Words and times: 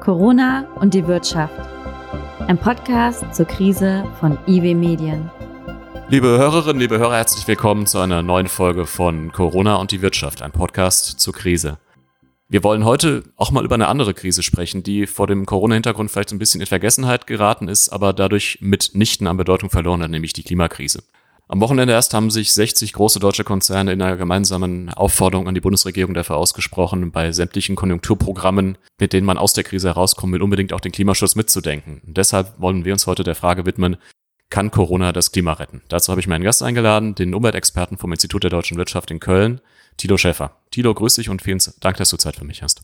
Corona 0.00 0.66
und 0.76 0.94
die 0.94 1.06
Wirtschaft. 1.06 1.54
Ein 2.48 2.56
Podcast 2.56 3.22
zur 3.34 3.44
Krise 3.44 4.02
von 4.18 4.38
IW 4.46 4.74
Medien. 4.74 5.30
Liebe 6.08 6.26
Hörerinnen, 6.26 6.80
liebe 6.80 6.98
Hörer, 6.98 7.16
herzlich 7.16 7.46
willkommen 7.46 7.86
zu 7.86 7.98
einer 7.98 8.22
neuen 8.22 8.48
Folge 8.48 8.86
von 8.86 9.30
Corona 9.30 9.76
und 9.76 9.90
die 9.90 10.00
Wirtschaft, 10.00 10.40
ein 10.40 10.52
Podcast 10.52 11.20
zur 11.20 11.34
Krise. 11.34 11.78
Wir 12.48 12.64
wollen 12.64 12.86
heute 12.86 13.24
auch 13.36 13.50
mal 13.50 13.62
über 13.62 13.74
eine 13.74 13.88
andere 13.88 14.14
Krise 14.14 14.42
sprechen, 14.42 14.82
die 14.82 15.06
vor 15.06 15.26
dem 15.26 15.44
Corona-Hintergrund 15.44 16.10
vielleicht 16.10 16.32
ein 16.32 16.38
bisschen 16.38 16.62
in 16.62 16.66
Vergessenheit 16.66 17.26
geraten 17.26 17.68
ist, 17.68 17.90
aber 17.90 18.14
dadurch 18.14 18.58
mitnichten 18.62 19.26
an 19.26 19.36
Bedeutung 19.36 19.68
verloren 19.68 20.02
hat, 20.02 20.10
nämlich 20.10 20.32
die 20.32 20.42
Klimakrise. 20.42 21.02
Am 21.50 21.60
Wochenende 21.60 21.92
erst 21.94 22.14
haben 22.14 22.30
sich 22.30 22.52
60 22.52 22.92
große 22.92 23.18
deutsche 23.18 23.42
Konzerne 23.42 23.92
in 23.92 24.00
einer 24.00 24.16
gemeinsamen 24.16 24.88
Aufforderung 24.88 25.48
an 25.48 25.54
die 25.56 25.60
Bundesregierung 25.60 26.14
dafür 26.14 26.36
ausgesprochen, 26.36 27.10
bei 27.10 27.32
sämtlichen 27.32 27.74
Konjunkturprogrammen, 27.74 28.78
mit 29.00 29.12
denen 29.12 29.26
man 29.26 29.36
aus 29.36 29.52
der 29.52 29.64
Krise 29.64 29.88
herauskommen 29.88 30.32
will, 30.32 30.42
unbedingt 30.42 30.72
auch 30.72 30.78
den 30.78 30.92
Klimaschutz 30.92 31.34
mitzudenken. 31.34 32.02
Und 32.06 32.16
deshalb 32.16 32.60
wollen 32.60 32.84
wir 32.84 32.92
uns 32.92 33.08
heute 33.08 33.24
der 33.24 33.34
Frage 33.34 33.66
widmen, 33.66 33.96
kann 34.48 34.70
Corona 34.70 35.10
das 35.12 35.32
Klima 35.32 35.54
retten? 35.54 35.82
Dazu 35.88 36.12
habe 36.12 36.20
ich 36.20 36.28
meinen 36.28 36.44
Gast 36.44 36.62
eingeladen, 36.62 37.16
den 37.16 37.34
Umweltexperten 37.34 37.98
vom 37.98 38.12
Institut 38.12 38.44
der 38.44 38.50
deutschen 38.50 38.78
Wirtschaft 38.78 39.10
in 39.10 39.18
Köln, 39.18 39.60
Tilo 39.96 40.18
Schäfer. 40.18 40.56
Tilo, 40.70 40.94
grüß 40.94 41.16
dich 41.16 41.30
und 41.30 41.42
vielen 41.42 41.60
Dank, 41.80 41.96
dass 41.96 42.10
du 42.10 42.16
Zeit 42.16 42.36
für 42.36 42.44
mich 42.44 42.62
hast. 42.62 42.82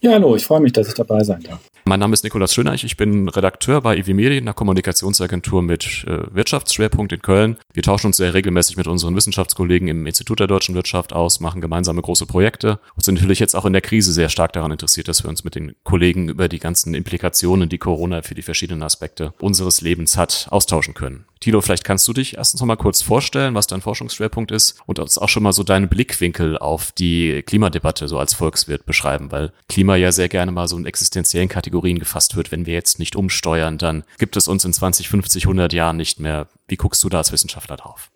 Ja, 0.00 0.12
hallo, 0.12 0.36
ich 0.36 0.44
freue 0.44 0.60
mich, 0.60 0.72
dass 0.72 0.86
ich 0.86 0.94
dabei 0.94 1.24
sein 1.24 1.42
darf. 1.42 1.58
Mein 1.84 1.98
Name 1.98 2.12
ist 2.12 2.22
Nikolaus 2.22 2.54
Schöneich, 2.54 2.84
ich 2.84 2.96
bin 2.96 3.28
Redakteur 3.28 3.80
bei 3.80 3.96
IW 3.96 4.14
Medien, 4.14 4.44
einer 4.44 4.52
Kommunikationsagentur 4.52 5.62
mit 5.62 6.04
äh, 6.06 6.32
Wirtschaftsschwerpunkt 6.32 7.12
in 7.12 7.22
Köln. 7.22 7.56
Wir 7.72 7.82
tauschen 7.82 8.08
uns 8.08 8.18
sehr 8.18 8.32
regelmäßig 8.32 8.76
mit 8.76 8.86
unseren 8.86 9.16
Wissenschaftskollegen 9.16 9.88
im 9.88 10.06
Institut 10.06 10.38
der 10.38 10.46
deutschen 10.46 10.76
Wirtschaft 10.76 11.12
aus, 11.12 11.40
machen 11.40 11.60
gemeinsame 11.60 12.00
große 12.00 12.26
Projekte 12.26 12.78
und 12.94 13.04
sind 13.04 13.14
natürlich 13.14 13.40
jetzt 13.40 13.56
auch 13.56 13.64
in 13.64 13.72
der 13.72 13.82
Krise 13.82 14.12
sehr 14.12 14.28
stark 14.28 14.52
daran 14.52 14.70
interessiert, 14.70 15.08
dass 15.08 15.24
wir 15.24 15.30
uns 15.30 15.42
mit 15.42 15.56
den 15.56 15.74
Kollegen 15.82 16.28
über 16.28 16.48
die 16.48 16.60
ganzen 16.60 16.94
Implikationen, 16.94 17.68
die 17.68 17.78
Corona 17.78 18.22
für 18.22 18.34
die 18.34 18.42
verschiedenen 18.42 18.82
Aspekte 18.82 19.32
unseres 19.40 19.80
Lebens 19.80 20.16
hat, 20.16 20.46
austauschen 20.50 20.94
können. 20.94 21.24
Tilo, 21.40 21.60
vielleicht 21.60 21.84
kannst 21.84 22.06
du 22.08 22.12
dich 22.12 22.36
erstens 22.36 22.60
noch 22.60 22.66
mal 22.66 22.76
kurz 22.76 23.00
vorstellen, 23.00 23.54
was 23.54 23.68
dein 23.68 23.80
Forschungsschwerpunkt 23.80 24.50
ist 24.50 24.80
und 24.86 24.98
uns 24.98 25.18
auch 25.18 25.28
schon 25.28 25.44
mal 25.44 25.52
so 25.52 25.62
deinen 25.62 25.88
Blickwinkel 25.88 26.58
auf 26.58 26.92
die 26.92 27.42
Klimadebatte 27.42 28.08
so 28.08 28.18
als 28.18 28.34
Volkswirt 28.34 28.86
beschreiben, 28.86 29.30
weil 29.30 29.52
Klima 29.68 29.87
ja 29.96 30.12
sehr 30.12 30.28
gerne 30.28 30.52
mal 30.52 30.68
so 30.68 30.76
in 30.76 30.86
existenziellen 30.86 31.48
Kategorien 31.48 31.98
gefasst 31.98 32.36
wird. 32.36 32.52
Wenn 32.52 32.66
wir 32.66 32.74
jetzt 32.74 32.98
nicht 32.98 33.16
umsteuern, 33.16 33.78
dann 33.78 34.04
gibt 34.18 34.36
es 34.36 34.48
uns 34.48 34.64
in 34.64 34.72
20, 34.72 35.08
50, 35.08 35.44
100 35.44 35.72
Jahren 35.72 35.96
nicht 35.96 36.20
mehr. 36.20 36.48
Wie 36.66 36.76
guckst 36.76 37.02
du 37.04 37.08
da 37.08 37.18
als 37.18 37.32
Wissenschaftler 37.32 37.76
drauf? 37.76 38.10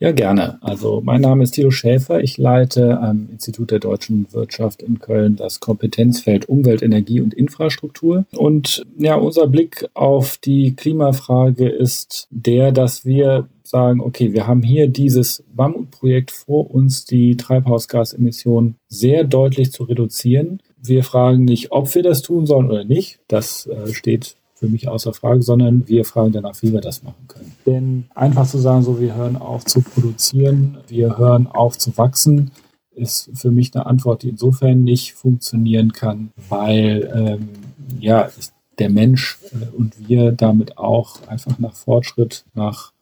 Ja, 0.00 0.12
gerne. 0.12 0.58
Also 0.60 1.00
mein 1.04 1.20
Name 1.20 1.42
ist 1.42 1.52
Thilo 1.52 1.72
Schäfer. 1.72 2.20
Ich 2.20 2.38
leite 2.38 3.00
am 3.00 3.28
Institut 3.32 3.72
der 3.72 3.80
deutschen 3.80 4.32
Wirtschaft 4.32 4.80
in 4.80 5.00
Köln 5.00 5.34
das 5.34 5.58
Kompetenzfeld 5.58 6.48
Umwelt, 6.48 6.82
Energie 6.82 7.20
und 7.20 7.34
Infrastruktur. 7.34 8.24
Und 8.36 8.86
ja, 8.96 9.16
unser 9.16 9.48
Blick 9.48 9.88
auf 9.94 10.38
die 10.38 10.76
Klimafrage 10.76 11.68
ist 11.68 12.28
der, 12.30 12.70
dass 12.70 13.04
wir 13.04 13.48
sagen, 13.64 14.00
okay, 14.00 14.32
wir 14.32 14.46
haben 14.46 14.62
hier 14.62 14.86
dieses 14.86 15.42
Mammutprojekt 15.52 16.30
vor 16.30 16.70
uns, 16.72 17.04
die 17.04 17.36
Treibhausgasemissionen 17.36 18.76
sehr 18.88 19.24
deutlich 19.24 19.72
zu 19.72 19.82
reduzieren. 19.82 20.62
Wir 20.82 21.04
fragen 21.04 21.44
nicht, 21.44 21.72
ob 21.72 21.94
wir 21.94 22.02
das 22.02 22.22
tun 22.22 22.46
sollen 22.46 22.70
oder 22.70 22.84
nicht. 22.84 23.20
Das 23.28 23.66
äh, 23.66 23.92
steht 23.92 24.36
für 24.54 24.68
mich 24.68 24.88
außer 24.88 25.12
Frage, 25.12 25.42
sondern 25.42 25.86
wir 25.86 26.04
fragen 26.04 26.32
danach, 26.32 26.60
wie 26.62 26.72
wir 26.72 26.80
das 26.80 27.02
machen 27.02 27.28
können. 27.28 27.52
Denn 27.64 28.04
einfach 28.14 28.46
zu 28.46 28.58
sagen, 28.58 28.82
so 28.82 29.00
wir 29.00 29.14
hören 29.14 29.36
auf 29.36 29.64
zu 29.64 29.82
produzieren, 29.82 30.78
wir 30.88 31.16
hören 31.16 31.46
auf 31.46 31.78
zu 31.78 31.96
wachsen, 31.96 32.50
ist 32.90 33.30
für 33.34 33.52
mich 33.52 33.74
eine 33.74 33.86
Antwort, 33.86 34.22
die 34.22 34.30
insofern 34.30 34.82
nicht 34.82 35.14
funktionieren 35.14 35.92
kann, 35.92 36.32
weil 36.48 37.38
ähm, 37.40 37.48
ja 38.00 38.30
der 38.78 38.90
Mensch 38.90 39.38
äh, 39.52 39.76
und 39.76 40.08
wir 40.08 40.32
damit 40.32 40.78
auch 40.78 41.26
einfach 41.28 41.58
nach 41.58 41.74
Fortschritt, 41.74 42.44
nach 42.54 42.92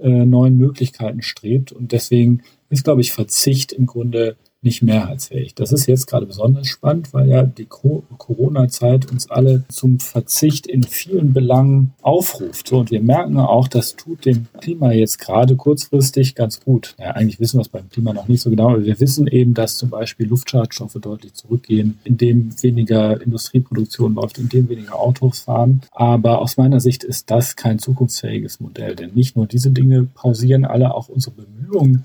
äh, 0.00 0.08
neuen 0.08 0.56
Möglichkeiten 0.56 1.22
strebt 1.22 1.72
und 1.72 1.92
deswegen 1.92 2.42
ist, 2.68 2.84
glaube 2.84 3.00
ich, 3.00 3.12
Verzicht 3.12 3.72
im 3.72 3.86
Grunde 3.86 4.36
nicht 4.62 4.82
mehrheitsfähig. 4.82 5.54
Das 5.54 5.72
ist 5.72 5.86
jetzt 5.86 6.06
gerade 6.06 6.26
besonders 6.26 6.68
spannend, 6.68 7.12
weil 7.12 7.28
ja 7.28 7.42
die 7.42 7.66
Corona-Zeit 7.66 9.10
uns 9.10 9.28
alle 9.28 9.64
zum 9.68 9.98
Verzicht 9.98 10.66
in 10.66 10.84
vielen 10.84 11.32
Belangen 11.32 11.92
aufruft. 12.00 12.68
So, 12.68 12.78
und 12.78 12.90
wir 12.90 13.02
merken 13.02 13.38
auch, 13.38 13.66
das 13.68 13.96
tut 13.96 14.24
dem 14.24 14.46
Klima 14.60 14.92
jetzt 14.92 15.18
gerade 15.18 15.56
kurzfristig 15.56 16.34
ganz 16.34 16.60
gut. 16.60 16.94
Ja, 16.98 17.10
eigentlich 17.10 17.40
wissen 17.40 17.58
wir 17.58 17.62
es 17.62 17.68
beim 17.68 17.88
Klima 17.88 18.12
noch 18.12 18.28
nicht 18.28 18.40
so 18.40 18.50
genau, 18.50 18.70
aber 18.70 18.84
wir 18.84 19.00
wissen 19.00 19.26
eben, 19.26 19.54
dass 19.54 19.76
zum 19.76 19.90
Beispiel 19.90 20.28
Luftschadstoffe 20.28 20.96
deutlich 21.00 21.34
zurückgehen, 21.34 21.98
indem 22.04 22.50
weniger 22.62 23.20
Industrieproduktion 23.20 24.14
läuft, 24.14 24.38
indem 24.38 24.68
weniger 24.68 24.94
Autos 24.98 25.40
fahren. 25.40 25.82
Aber 25.90 26.40
aus 26.40 26.56
meiner 26.56 26.80
Sicht 26.80 27.02
ist 27.02 27.30
das 27.30 27.56
kein 27.56 27.80
zukunftsfähiges 27.80 28.60
Modell, 28.60 28.94
denn 28.94 29.10
nicht 29.14 29.36
nur 29.36 29.46
diese 29.46 29.70
Dinge 29.70 30.04
pausieren 30.14 30.64
alle, 30.64 30.94
auch 30.94 31.08
unsere 31.08 31.34
Bemühungen, 31.34 32.04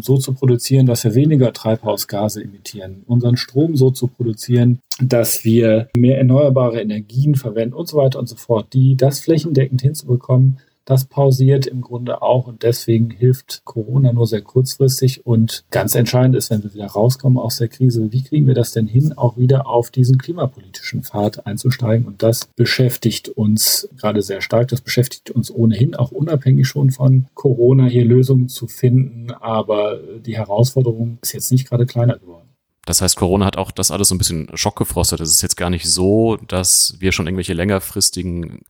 so 0.00 0.16
zu 0.16 0.34
produzieren, 0.34 0.86
dass 0.86 1.04
wir 1.04 1.14
weniger 1.14 1.52
Treibhausgase 1.52 2.42
emittieren, 2.42 3.04
unseren 3.06 3.36
Strom 3.36 3.76
so 3.76 3.90
zu 3.90 4.08
produzieren, 4.08 4.80
dass 5.00 5.44
wir 5.44 5.88
mehr 5.96 6.18
erneuerbare 6.18 6.80
Energien 6.80 7.36
verwenden 7.36 7.74
und 7.74 7.88
so 7.88 7.96
weiter 7.96 8.18
und 8.18 8.28
so 8.28 8.36
fort, 8.36 8.72
die 8.72 8.96
das 8.96 9.20
flächendeckend 9.20 9.82
hinzubekommen, 9.82 10.58
das 10.88 11.04
pausiert 11.04 11.66
im 11.66 11.82
Grunde 11.82 12.22
auch 12.22 12.46
und 12.46 12.62
deswegen 12.62 13.10
hilft 13.10 13.60
Corona 13.64 14.10
nur 14.10 14.26
sehr 14.26 14.40
kurzfristig. 14.40 15.26
Und 15.26 15.64
ganz 15.70 15.94
entscheidend 15.94 16.34
ist, 16.34 16.48
wenn 16.48 16.62
wir 16.62 16.72
wieder 16.72 16.86
rauskommen 16.86 17.36
aus 17.36 17.58
der 17.58 17.68
Krise, 17.68 18.10
wie 18.10 18.22
kriegen 18.22 18.46
wir 18.46 18.54
das 18.54 18.72
denn 18.72 18.86
hin, 18.86 19.12
auch 19.12 19.36
wieder 19.36 19.66
auf 19.66 19.90
diesen 19.90 20.16
klimapolitischen 20.16 21.02
Pfad 21.02 21.46
einzusteigen? 21.46 22.06
Und 22.06 22.22
das 22.22 22.46
beschäftigt 22.46 23.28
uns 23.28 23.86
gerade 23.98 24.22
sehr 24.22 24.40
stark. 24.40 24.68
Das 24.68 24.80
beschäftigt 24.80 25.30
uns 25.30 25.50
ohnehin 25.50 25.94
auch 25.94 26.10
unabhängig 26.10 26.66
schon 26.66 26.90
von 26.90 27.26
Corona 27.34 27.84
hier 27.84 28.06
Lösungen 28.06 28.48
zu 28.48 28.66
finden. 28.66 29.30
Aber 29.30 29.98
die 30.24 30.38
Herausforderung 30.38 31.18
ist 31.20 31.34
jetzt 31.34 31.52
nicht 31.52 31.68
gerade 31.68 31.84
kleiner 31.84 32.18
geworden. 32.18 32.48
Das 32.86 33.02
heißt, 33.02 33.16
Corona 33.16 33.44
hat 33.44 33.58
auch 33.58 33.70
das 33.70 33.90
alles 33.90 34.08
so 34.08 34.14
ein 34.14 34.18
bisschen 34.18 34.48
schockgefrostet. 34.54 35.20
Es 35.20 35.32
ist 35.32 35.42
jetzt 35.42 35.58
gar 35.58 35.68
nicht 35.68 35.84
so, 35.84 36.36
dass 36.48 36.96
wir 37.00 37.12
schon 37.12 37.26
irgendwelche 37.26 37.52
längerfristigen 37.52 38.62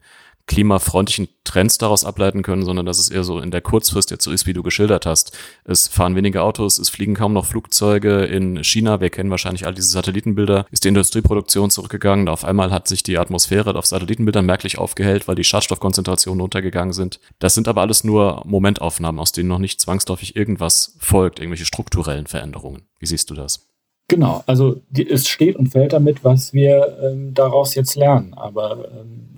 klimafreundlichen 0.49 1.29
Trends 1.45 1.79
daraus 1.79 2.05
ableiten 2.05 2.43
können, 2.43 2.65
sondern 2.65 2.85
dass 2.85 2.99
es 2.99 3.11
eher 3.11 3.23
so 3.23 3.39
in 3.39 3.53
der 3.53 3.61
Kurzfrist 3.61 4.11
jetzt 4.11 4.25
so 4.25 4.33
ist, 4.33 4.47
wie 4.47 4.53
du 4.53 4.65
geschildert 4.65 5.07
hast. 5.07 5.37
Es 5.65 5.87
fahren 5.87 6.17
weniger 6.17 6.43
Autos, 6.43 6.79
es 6.79 6.89
fliegen 6.89 7.15
kaum 7.15 7.33
noch 7.33 7.47
Flugzeuge 7.47 8.25
in 8.25 8.65
China. 8.65 9.01
Wir 9.01 9.11
kennen 9.11 9.31
wahrscheinlich 9.31 9.67
all 9.67 9.75
diese 9.75 9.89
Satellitenbilder. 9.89 10.67
Ist 10.73 10.85
die 10.85 10.89
Industrieproduktion 10.89 11.71
zurückgegangen. 11.71 12.29
Auf 12.29 12.45
einmal 12.45 12.73
hat 12.73 12.89
sich 12.89 13.05
die 13.05 13.19
Atmosphäre 13.19 13.77
auf 13.77 13.87
Satellitenbildern 13.87 14.45
merklich 14.45 14.79
aufgehellt, 14.79 15.29
weil 15.29 15.37
die 15.37 15.45
Schadstoffkonzentrationen 15.45 16.41
runtergegangen 16.41 16.93
sind. 16.93 17.21
Das 17.39 17.55
sind 17.55 17.69
aber 17.69 17.83
alles 17.83 18.03
nur 18.03 18.43
Momentaufnahmen, 18.45 19.21
aus 19.21 19.33
denen 19.33 19.49
noch 19.49 19.59
nicht 19.59 19.81
zwangsläufig 19.81 20.35
irgendwas 20.35 20.97
folgt, 20.99 21.39
irgendwelche 21.39 21.67
strukturellen 21.67 22.27
Veränderungen. 22.27 22.83
Wie 22.99 23.07
siehst 23.07 23.31
du 23.31 23.35
das? 23.35 23.69
Genau, 24.09 24.43
also 24.47 24.81
die, 24.89 25.09
es 25.09 25.29
steht 25.29 25.57
und 25.57 25.69
fällt 25.69 25.93
damit, 25.93 26.25
was 26.25 26.55
wir 26.55 26.99
ähm, 27.03 27.35
daraus 27.35 27.75
jetzt 27.75 27.95
lernen. 27.95 28.33
Aber 28.33 28.91
ähm, 28.91 29.29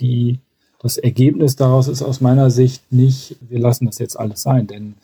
die 0.00 0.40
das 0.84 0.98
Ergebnis 0.98 1.56
daraus 1.56 1.88
ist 1.88 2.02
aus 2.02 2.20
meiner 2.20 2.50
Sicht 2.50 2.92
nicht, 2.92 3.38
wir 3.40 3.58
lassen 3.58 3.86
das 3.86 3.98
jetzt 3.98 4.20
alles 4.20 4.42
sein, 4.42 4.66
denn 4.66 4.96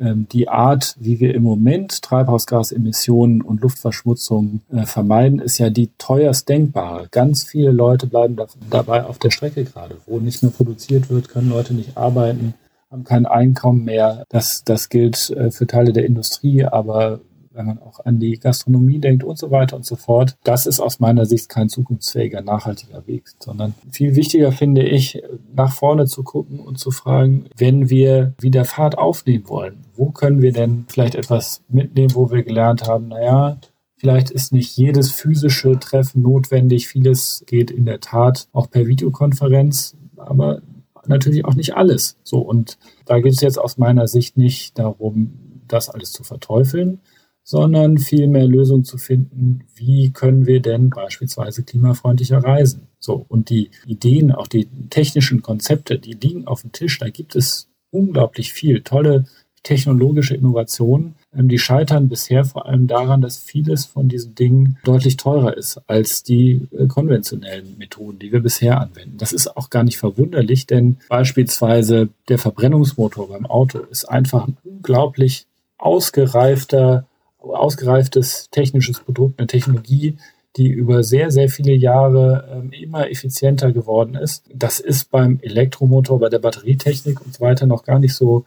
ähm, 0.00 0.26
die 0.32 0.48
Art, 0.48 0.94
wie 0.98 1.20
wir 1.20 1.34
im 1.34 1.42
Moment 1.42 2.00
Treibhausgasemissionen 2.00 3.42
und 3.42 3.60
Luftverschmutzung 3.60 4.62
äh, 4.72 4.86
vermeiden, 4.86 5.38
ist 5.38 5.58
ja 5.58 5.68
die 5.68 5.90
teuerst 5.98 6.48
denkbare. 6.48 7.08
Ganz 7.10 7.44
viele 7.44 7.70
Leute 7.70 8.06
bleiben 8.06 8.34
da, 8.34 8.46
dabei 8.70 9.04
auf 9.04 9.18
der 9.18 9.30
Strecke 9.30 9.64
gerade. 9.64 9.98
Wo 10.06 10.20
nicht 10.20 10.42
mehr 10.42 10.52
produziert 10.52 11.10
wird, 11.10 11.28
können 11.28 11.50
Leute 11.50 11.74
nicht 11.74 11.98
arbeiten, 11.98 12.54
haben 12.90 13.04
kein 13.04 13.26
Einkommen 13.26 13.84
mehr. 13.84 14.24
Das, 14.30 14.64
das 14.64 14.88
gilt 14.88 15.28
äh, 15.32 15.50
für 15.50 15.66
Teile 15.66 15.92
der 15.92 16.06
Industrie, 16.06 16.64
aber 16.64 17.20
wenn 17.56 17.66
man 17.66 17.78
auch 17.78 18.04
an 18.04 18.18
die 18.18 18.38
Gastronomie 18.38 18.98
denkt 18.98 19.24
und 19.24 19.38
so 19.38 19.50
weiter 19.50 19.76
und 19.76 19.84
so 19.84 19.96
fort. 19.96 20.36
Das 20.44 20.66
ist 20.66 20.80
aus 20.80 21.00
meiner 21.00 21.26
Sicht 21.26 21.48
kein 21.48 21.68
zukunftsfähiger, 21.68 22.42
nachhaltiger 22.42 23.06
Weg, 23.06 23.24
sondern 23.40 23.74
viel 23.90 24.14
wichtiger 24.14 24.52
finde 24.52 24.82
ich, 24.82 25.22
nach 25.54 25.72
vorne 25.72 26.06
zu 26.06 26.22
gucken 26.22 26.60
und 26.60 26.78
zu 26.78 26.90
fragen, 26.90 27.46
wenn 27.56 27.90
wir 27.90 28.34
wieder 28.40 28.64
Fahrt 28.64 28.98
aufnehmen 28.98 29.48
wollen, 29.48 29.84
wo 29.94 30.10
können 30.10 30.42
wir 30.42 30.52
denn 30.52 30.84
vielleicht 30.88 31.14
etwas 31.14 31.62
mitnehmen, 31.68 32.14
wo 32.14 32.30
wir 32.30 32.42
gelernt 32.42 32.86
haben, 32.86 33.08
naja, 33.08 33.58
Vielleicht 33.98 34.30
ist 34.30 34.52
nicht 34.52 34.76
jedes 34.76 35.10
physische 35.10 35.78
Treffen 35.78 36.20
notwendig. 36.20 36.86
Vieles 36.86 37.42
geht 37.46 37.70
in 37.70 37.86
der 37.86 38.00
Tat 38.00 38.46
auch 38.52 38.70
per 38.70 38.86
Videokonferenz, 38.86 39.96
aber 40.16 40.60
natürlich 41.06 41.44
auch 41.44 41.54
nicht 41.54 41.76
alles. 41.76 42.16
So, 42.22 42.40
und 42.40 42.78
da 43.06 43.20
geht 43.20 43.32
es 43.32 43.40
jetzt 43.40 43.58
aus 43.58 43.78
meiner 43.78 44.06
Sicht 44.06 44.36
nicht 44.36 44.78
darum, 44.78 45.62
das 45.66 45.88
alles 45.88 46.12
zu 46.12 46.24
verteufeln, 46.24 47.00
sondern 47.46 47.96
vielmehr 47.98 48.44
Lösungen 48.44 48.82
zu 48.82 48.98
finden, 48.98 49.60
wie 49.76 50.10
können 50.10 50.46
wir 50.46 50.60
denn 50.60 50.90
beispielsweise 50.90 51.62
klimafreundlicher 51.62 52.38
reisen. 52.38 52.88
So, 52.98 53.24
und 53.28 53.50
die 53.50 53.70
Ideen, 53.86 54.32
auch 54.32 54.48
die 54.48 54.66
technischen 54.90 55.42
Konzepte, 55.42 56.00
die 56.00 56.14
liegen 56.14 56.48
auf 56.48 56.62
dem 56.62 56.72
Tisch. 56.72 56.98
Da 56.98 57.08
gibt 57.08 57.36
es 57.36 57.68
unglaublich 57.92 58.52
viel, 58.52 58.80
tolle 58.80 59.26
technologische 59.62 60.34
Innovationen. 60.34 61.14
Ähm, 61.32 61.48
die 61.48 61.58
scheitern 61.58 62.08
bisher 62.08 62.44
vor 62.44 62.66
allem 62.66 62.88
daran, 62.88 63.20
dass 63.20 63.38
vieles 63.38 63.84
von 63.84 64.08
diesen 64.08 64.34
Dingen 64.34 64.78
deutlich 64.82 65.16
teurer 65.16 65.56
ist 65.56 65.80
als 65.86 66.24
die 66.24 66.66
äh, 66.76 66.88
konventionellen 66.88 67.78
Methoden, 67.78 68.18
die 68.18 68.32
wir 68.32 68.40
bisher 68.40 68.80
anwenden. 68.80 69.18
Das 69.18 69.32
ist 69.32 69.56
auch 69.56 69.70
gar 69.70 69.84
nicht 69.84 69.98
verwunderlich, 69.98 70.66
denn 70.66 70.96
beispielsweise 71.08 72.08
der 72.28 72.40
Verbrennungsmotor 72.40 73.28
beim 73.28 73.46
Auto 73.46 73.78
ist 73.78 74.04
einfach 74.06 74.48
ein 74.48 74.56
unglaublich 74.64 75.46
ausgereifter, 75.78 77.06
ausgereiftes 77.38 78.48
technisches 78.50 79.00
Produkt, 79.00 79.38
eine 79.38 79.46
Technologie, 79.46 80.16
die 80.56 80.68
über 80.68 81.02
sehr, 81.02 81.30
sehr 81.30 81.48
viele 81.48 81.74
Jahre 81.74 82.48
ähm, 82.50 82.72
immer 82.72 83.10
effizienter 83.10 83.72
geworden 83.72 84.14
ist. 84.14 84.44
Das 84.52 84.80
ist 84.80 85.10
beim 85.10 85.38
Elektromotor, 85.42 86.18
bei 86.18 86.28
der 86.28 86.38
Batterietechnik 86.38 87.24
und 87.24 87.34
so 87.34 87.40
weiter 87.40 87.66
noch 87.66 87.84
gar 87.84 87.98
nicht 87.98 88.14
so 88.14 88.46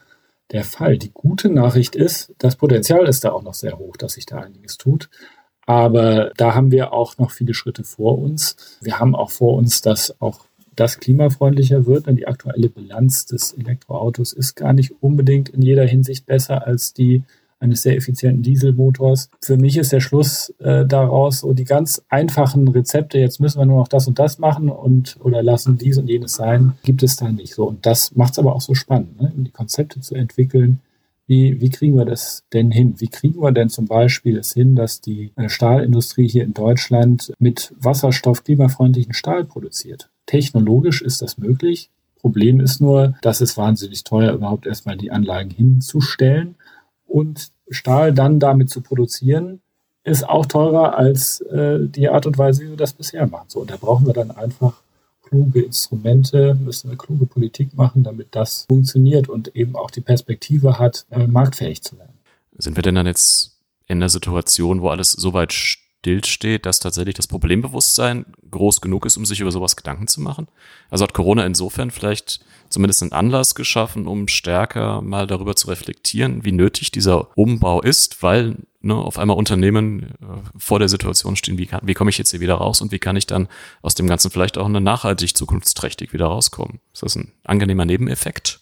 der 0.51 0.63
Fall. 0.63 0.97
Die 0.97 1.11
gute 1.11 1.49
Nachricht 1.49 1.95
ist, 1.95 2.33
das 2.39 2.55
Potenzial 2.55 3.07
ist 3.07 3.23
da 3.23 3.31
auch 3.31 3.43
noch 3.43 3.53
sehr 3.53 3.77
hoch, 3.77 3.95
dass 3.95 4.13
sich 4.13 4.25
da 4.25 4.39
einiges 4.39 4.77
tut. 4.77 5.09
Aber 5.67 6.31
da 6.35 6.55
haben 6.55 6.71
wir 6.71 6.93
auch 6.93 7.19
noch 7.19 7.29
viele 7.29 7.53
Schritte 7.53 7.83
vor 7.83 8.17
uns. 8.17 8.55
Wir 8.81 8.99
haben 8.99 9.13
auch 9.13 9.29
vor 9.29 9.55
uns, 9.55 9.81
dass 9.81 10.19
auch 10.19 10.39
das 10.75 10.99
klimafreundlicher 10.99 11.85
wird, 11.85 12.07
denn 12.07 12.15
die 12.15 12.27
aktuelle 12.27 12.69
Bilanz 12.69 13.25
des 13.25 13.53
Elektroautos 13.53 14.33
ist 14.33 14.55
gar 14.55 14.73
nicht 14.73 14.93
unbedingt 15.01 15.49
in 15.49 15.61
jeder 15.61 15.85
Hinsicht 15.85 16.25
besser 16.25 16.65
als 16.65 16.93
die 16.93 17.23
eines 17.59 17.81
sehr 17.81 17.95
effizienten 17.97 18.43
Dieselmotors. 18.43 19.29
Für 19.41 19.57
mich 19.57 19.77
ist 19.77 19.91
der 19.91 19.99
Schluss 19.99 20.53
äh, 20.59 20.85
daraus, 20.85 21.39
so 21.39 21.53
die 21.53 21.65
ganz 21.65 22.01
einfachen 22.09 22.67
Rezepte, 22.67 23.19
jetzt 23.19 23.39
müssen 23.39 23.59
wir 23.59 23.65
nur 23.65 23.79
noch 23.79 23.87
das 23.87 24.07
und 24.07 24.19
das 24.19 24.39
machen 24.39 24.69
und 24.69 25.17
oder 25.21 25.43
lassen 25.43 25.77
dies 25.77 25.97
und 25.97 26.09
jenes 26.09 26.33
sein, 26.33 26.73
gibt 26.83 27.03
es 27.03 27.17
da 27.17 27.31
nicht 27.31 27.53
so. 27.53 27.67
Und 27.67 27.85
das 27.85 28.15
macht 28.15 28.33
es 28.33 28.39
aber 28.39 28.55
auch 28.55 28.61
so 28.61 28.73
spannend, 28.73 29.21
ne? 29.21 29.31
die 29.35 29.51
Konzepte 29.51 29.99
zu 30.01 30.15
entwickeln. 30.15 30.79
Wie, 31.27 31.61
wie 31.61 31.69
kriegen 31.69 31.95
wir 31.95 32.05
das 32.05 32.43
denn 32.53 32.71
hin? 32.71 32.95
Wie 32.97 33.07
kriegen 33.07 33.39
wir 33.39 33.51
denn 33.51 33.69
zum 33.69 33.85
Beispiel 33.85 34.37
es 34.37 34.53
hin, 34.53 34.75
dass 34.75 34.99
die 34.99 35.31
äh, 35.35 35.47
Stahlindustrie 35.47 36.27
hier 36.27 36.43
in 36.43 36.53
Deutschland 36.53 37.33
mit 37.37 37.71
Wasserstoff 37.79 38.43
klimafreundlichen 38.43 39.13
Stahl 39.13 39.45
produziert? 39.45 40.09
Technologisch 40.25 41.03
ist 41.03 41.21
das 41.21 41.37
möglich. 41.37 41.91
Problem 42.19 42.59
ist 42.59 42.81
nur, 42.81 43.13
dass 43.21 43.41
es 43.41 43.57
wahnsinnig 43.57 44.03
teuer 44.03 44.33
überhaupt 44.33 44.65
erstmal 44.65 44.97
die 44.97 45.11
Anlagen 45.11 45.51
hinzustellen 45.51 46.55
und 47.09 47.51
Stahl 47.69 48.13
dann 48.13 48.39
damit 48.39 48.69
zu 48.69 48.81
produzieren, 48.81 49.61
ist 50.03 50.27
auch 50.27 50.45
teurer 50.45 50.97
als 50.97 51.41
äh, 51.41 51.79
die 51.81 52.09
Art 52.09 52.25
und 52.25 52.37
Weise, 52.37 52.63
wie 52.63 52.69
wir 52.69 52.77
das 52.77 52.93
bisher 52.93 53.27
machen. 53.27 53.45
So, 53.49 53.59
und 53.59 53.69
da 53.69 53.77
brauchen 53.77 54.05
wir 54.05 54.13
dann 54.13 54.31
einfach 54.31 54.81
kluge 55.23 55.61
Instrumente, 55.61 56.55
müssen 56.55 56.89
wir 56.89 56.97
kluge 56.97 57.25
Politik 57.25 57.75
machen, 57.75 58.03
damit 58.03 58.29
das 58.31 58.65
funktioniert 58.67 59.29
und 59.29 59.55
eben 59.55 59.75
auch 59.75 59.91
die 59.91 60.01
Perspektive 60.01 60.79
hat, 60.79 61.05
äh, 61.11 61.27
marktfähig 61.27 61.83
zu 61.83 61.97
werden. 61.97 62.13
Sind 62.57 62.75
wir 62.75 62.81
denn 62.81 62.95
dann 62.95 63.05
jetzt 63.05 63.57
in 63.85 63.99
der 63.99 64.09
Situation, 64.09 64.81
wo 64.81 64.89
alles 64.89 65.11
so 65.11 65.33
weit 65.33 65.53
stillsteht, 65.99 66.65
dass 66.65 66.79
tatsächlich 66.79 67.15
das 67.15 67.27
Problembewusstsein 67.27 68.25
groß 68.49 68.81
genug 68.81 69.05
ist, 69.05 69.17
um 69.17 69.25
sich 69.25 69.41
über 69.41 69.51
sowas 69.51 69.75
Gedanken 69.75 70.07
zu 70.07 70.21
machen? 70.21 70.47
Also 70.89 71.03
hat 71.03 71.13
Corona 71.13 71.45
insofern 71.45 71.91
vielleicht 71.91 72.39
zumindest 72.69 73.01
einen 73.01 73.11
Anlass 73.11 73.53
geschaffen, 73.53 74.07
um 74.07 74.27
stärker 74.27 75.01
mal 75.01 75.27
darüber 75.27 75.55
zu 75.55 75.67
reflektieren, 75.67 76.45
wie 76.45 76.51
nötig 76.51 76.91
dieser 76.91 77.37
Umbau 77.37 77.81
ist, 77.81 78.23
weil 78.23 78.55
ne, 78.81 78.95
auf 78.95 79.19
einmal 79.19 79.37
Unternehmen 79.37 80.03
äh, 80.03 80.41
vor 80.57 80.79
der 80.79 80.87
Situation 80.87 81.35
stehen, 81.35 81.57
wie, 81.57 81.69
wie 81.81 81.93
komme 81.93 82.09
ich 82.09 82.17
jetzt 82.17 82.31
hier 82.31 82.39
wieder 82.39 82.55
raus 82.55 82.81
und 82.81 82.91
wie 82.91 82.99
kann 82.99 83.17
ich 83.17 83.27
dann 83.27 83.49
aus 83.81 83.95
dem 83.95 84.07
Ganzen 84.07 84.31
vielleicht 84.31 84.57
auch 84.57 84.67
eine 84.67 84.81
nachhaltig 84.81 85.35
zukunftsträchtig 85.35 86.13
wieder 86.13 86.27
rauskommen? 86.27 86.79
Ist 86.93 87.03
das 87.03 87.15
ein 87.15 87.33
angenehmer 87.43 87.85
Nebeneffekt? 87.85 88.61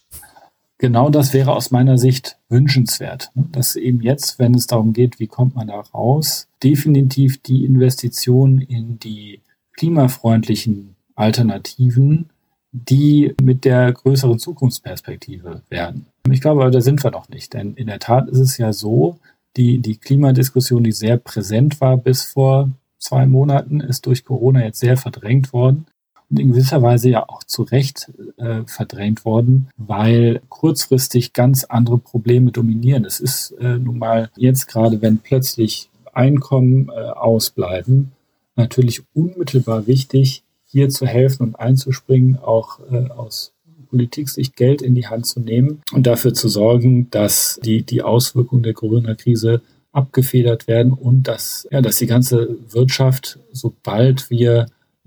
Genau 0.78 1.10
das 1.10 1.32
wäre 1.32 1.54
aus 1.54 1.70
meiner 1.70 1.98
Sicht 1.98 2.38
wünschenswert, 2.48 3.30
ne, 3.34 3.46
dass 3.50 3.76
eben 3.76 4.00
jetzt, 4.00 4.38
wenn 4.38 4.54
es 4.54 4.68
darum 4.68 4.92
geht, 4.92 5.18
wie 5.18 5.26
kommt 5.26 5.56
man 5.56 5.66
da 5.66 5.80
raus, 5.80 6.48
definitiv 6.62 7.42
die 7.42 7.64
Investition 7.64 8.60
in 8.60 8.98
die 8.98 9.40
klimafreundlichen 9.76 10.94
Alternativen 11.16 12.30
die 12.72 13.34
mit 13.40 13.64
der 13.64 13.92
größeren 13.92 14.38
Zukunftsperspektive 14.38 15.62
werden. 15.68 16.06
Ich 16.30 16.40
glaube, 16.40 16.70
da 16.70 16.80
sind 16.80 17.02
wir 17.02 17.10
noch 17.10 17.28
nicht, 17.28 17.54
denn 17.54 17.74
in 17.74 17.86
der 17.86 17.98
Tat 17.98 18.28
ist 18.28 18.38
es 18.38 18.58
ja 18.58 18.72
so, 18.72 19.18
die, 19.56 19.78
die 19.78 19.96
Klimadiskussion, 19.96 20.84
die 20.84 20.92
sehr 20.92 21.16
präsent 21.16 21.80
war 21.80 21.96
bis 21.96 22.24
vor 22.24 22.70
zwei 22.98 23.26
Monaten, 23.26 23.80
ist 23.80 24.06
durch 24.06 24.24
Corona 24.24 24.64
jetzt 24.64 24.80
sehr 24.80 24.96
verdrängt 24.96 25.52
worden 25.52 25.86
und 26.30 26.38
in 26.38 26.50
gewisser 26.50 26.82
Weise 26.82 27.10
ja 27.10 27.28
auch 27.28 27.42
zu 27.44 27.62
Recht 27.62 28.12
äh, 28.36 28.62
verdrängt 28.66 29.24
worden, 29.24 29.68
weil 29.76 30.42
kurzfristig 30.48 31.32
ganz 31.32 31.64
andere 31.64 31.98
Probleme 31.98 32.52
dominieren. 32.52 33.04
Es 33.04 33.20
ist 33.20 33.52
äh, 33.60 33.78
nun 33.78 33.98
mal 33.98 34.30
jetzt 34.36 34.66
gerade, 34.68 35.00
wenn 35.00 35.18
plötzlich 35.18 35.88
Einkommen 36.12 36.88
äh, 36.88 37.00
ausbleiben, 37.00 38.12
natürlich 38.56 39.02
unmittelbar 39.14 39.86
wichtig, 39.86 40.42
hier 40.66 40.90
zu 40.90 41.06
helfen 41.06 41.44
und 41.44 41.60
einzuspringen, 41.60 42.38
auch 42.38 42.80
äh, 42.90 43.08
aus 43.08 43.52
Politiksicht 43.88 44.56
Geld 44.56 44.82
in 44.82 44.94
die 44.94 45.06
Hand 45.06 45.26
zu 45.26 45.40
nehmen 45.40 45.80
und 45.92 46.06
dafür 46.06 46.34
zu 46.34 46.48
sorgen, 46.48 47.08
dass 47.10 47.58
die, 47.64 47.82
die 47.82 48.02
Auswirkungen 48.02 48.62
der 48.62 48.74
Corona-Krise 48.74 49.62
abgefedert 49.92 50.68
werden 50.68 50.92
und 50.92 51.22
dass, 51.22 51.66
ja, 51.70 51.80
dass 51.80 51.96
die 51.96 52.06
ganze 52.06 52.58
Wirtschaft, 52.68 53.38
sobald 53.52 54.28
wir 54.28 54.66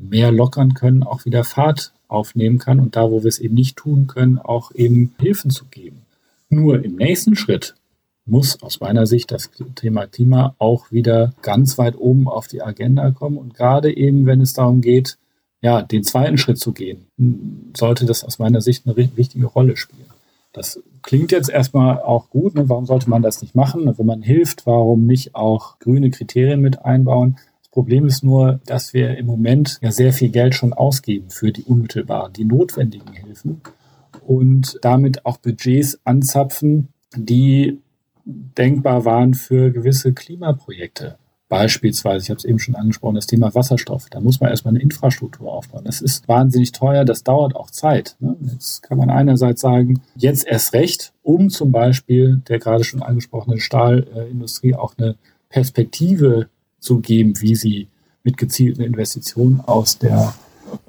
mehr 0.10 0.32
lockern 0.32 0.74
können, 0.74 1.04
auch 1.04 1.26
wieder 1.26 1.44
Fahrt 1.44 1.94
aufnehmen 2.08 2.58
kann 2.58 2.80
und 2.80 2.96
da, 2.96 3.10
wo 3.10 3.24
wir 3.24 3.30
es 3.30 3.40
eben 3.40 3.56
nicht 3.56 3.78
tun 3.78 4.08
können, 4.08 4.38
auch 4.40 4.74
eben 4.74 5.14
Hilfen 5.20 5.52
zu 5.52 5.66
geben. 5.66 6.02
Nur 6.50 6.84
im 6.84 6.96
nächsten 6.96 7.36
Schritt 7.36 7.76
muss 8.26 8.62
aus 8.62 8.80
meiner 8.80 9.06
Sicht 9.06 9.32
das 9.32 9.50
Thema 9.76 10.08
Klima 10.08 10.56
auch 10.60 10.92
wieder 10.92 11.34
ganz 11.42 11.78
weit 11.78 11.98
oben 11.98 12.28
auf 12.28 12.48
die 12.48 12.62
Agenda 12.62 13.12
kommen 13.12 13.38
und 13.38 13.54
gerade 13.54 13.96
eben, 13.96 14.26
wenn 14.26 14.42
es 14.42 14.54
darum 14.54 14.82
geht, 14.82 15.18
ja, 15.62 15.82
den 15.82 16.04
zweiten 16.04 16.38
Schritt 16.38 16.58
zu 16.58 16.72
gehen, 16.72 17.06
sollte 17.76 18.06
das 18.06 18.24
aus 18.24 18.40
meiner 18.40 18.62
Sicht 18.62 18.86
eine 18.86 18.96
wichtige 18.98 19.46
Rolle 19.46 19.78
spielen. 19.78 20.06
Das 20.54 20.82
klingt 21.02 21.32
jetzt 21.32 21.50
erstmal 21.50 22.02
auch 22.02 22.30
gut. 22.30 22.56
Ne? 22.56 22.68
Warum 22.68 22.86
sollte 22.86 23.10
man 23.10 23.22
das 23.22 23.42
nicht 23.42 23.56
machen? 23.56 23.98
Wenn 23.98 24.06
man 24.06 24.22
hilft, 24.22 24.66
warum 24.66 25.06
nicht 25.06 25.36
auch 25.36 25.80
grüne 25.80 26.10
Kriterien 26.10 26.62
mit 26.62 26.84
einbauen? 26.84 27.38
Problem 27.72 28.06
ist 28.06 28.24
nur, 28.24 28.60
dass 28.66 28.94
wir 28.94 29.18
im 29.18 29.26
Moment 29.26 29.80
ja 29.82 29.92
sehr 29.92 30.12
viel 30.12 30.30
Geld 30.30 30.56
schon 30.56 30.74
ausgeben 30.74 31.30
für 31.30 31.52
die 31.52 31.64
unmittelbaren, 31.64 32.34
die 32.34 32.44
notwendigen 32.44 33.14
Hilfen 33.14 33.62
und 34.28 34.78
damit 34.82 35.26
auch 35.26 35.38
Budgets 35.38 36.00
anzapfen, 36.04 36.90
die 37.16 37.80
denkbar 38.26 39.06
waren 39.06 39.34
für 39.34 39.72
gewisse 39.72 40.14
Klimaprojekte. 40.14 41.18
Beispielsweise, 41.48 42.24
ich 42.24 42.30
habe 42.30 42.38
es 42.38 42.46
eben 42.46 42.60
schon 42.60 42.76
angesprochen, 42.76 43.16
das 43.16 43.28
Thema 43.28 43.54
Wasserstoff. 43.54 44.10
Da 44.10 44.22
muss 44.22 44.40
man 44.40 44.50
erstmal 44.50 44.74
eine 44.74 44.82
Infrastruktur 44.82 45.52
aufbauen. 45.52 45.84
Das 45.84 46.00
ist 46.00 46.30
wahnsinnig 46.30 46.72
teuer, 46.72 47.04
das 47.04 47.24
dauert 47.24 47.58
auch 47.58 47.70
Zeit. 47.72 48.16
Ne? 48.20 48.38
Jetzt 48.54 48.84
kann 48.84 48.98
man 48.98 49.10
einerseits 49.10 49.60
sagen, 49.60 50.02
jetzt 50.16 50.48
erst 50.48 50.74
recht, 50.74 51.12
um 51.24 51.50
zum 51.50 51.74
Beispiel 51.74 52.42
der 52.48 52.60
gerade 52.60 52.86
schon 52.86 53.04
angesprochenen 53.04 53.60
Stahlindustrie 53.60 54.76
auch 54.76 54.94
eine 54.98 55.16
Perspektive 55.50 56.48
zu 56.82 57.00
geben, 57.00 57.40
wie 57.40 57.56
sie 57.56 57.88
mit 58.24 58.38
gezielten 58.38 58.82
Investitionen 58.82 59.62
aus 59.62 59.98
der 59.98 60.34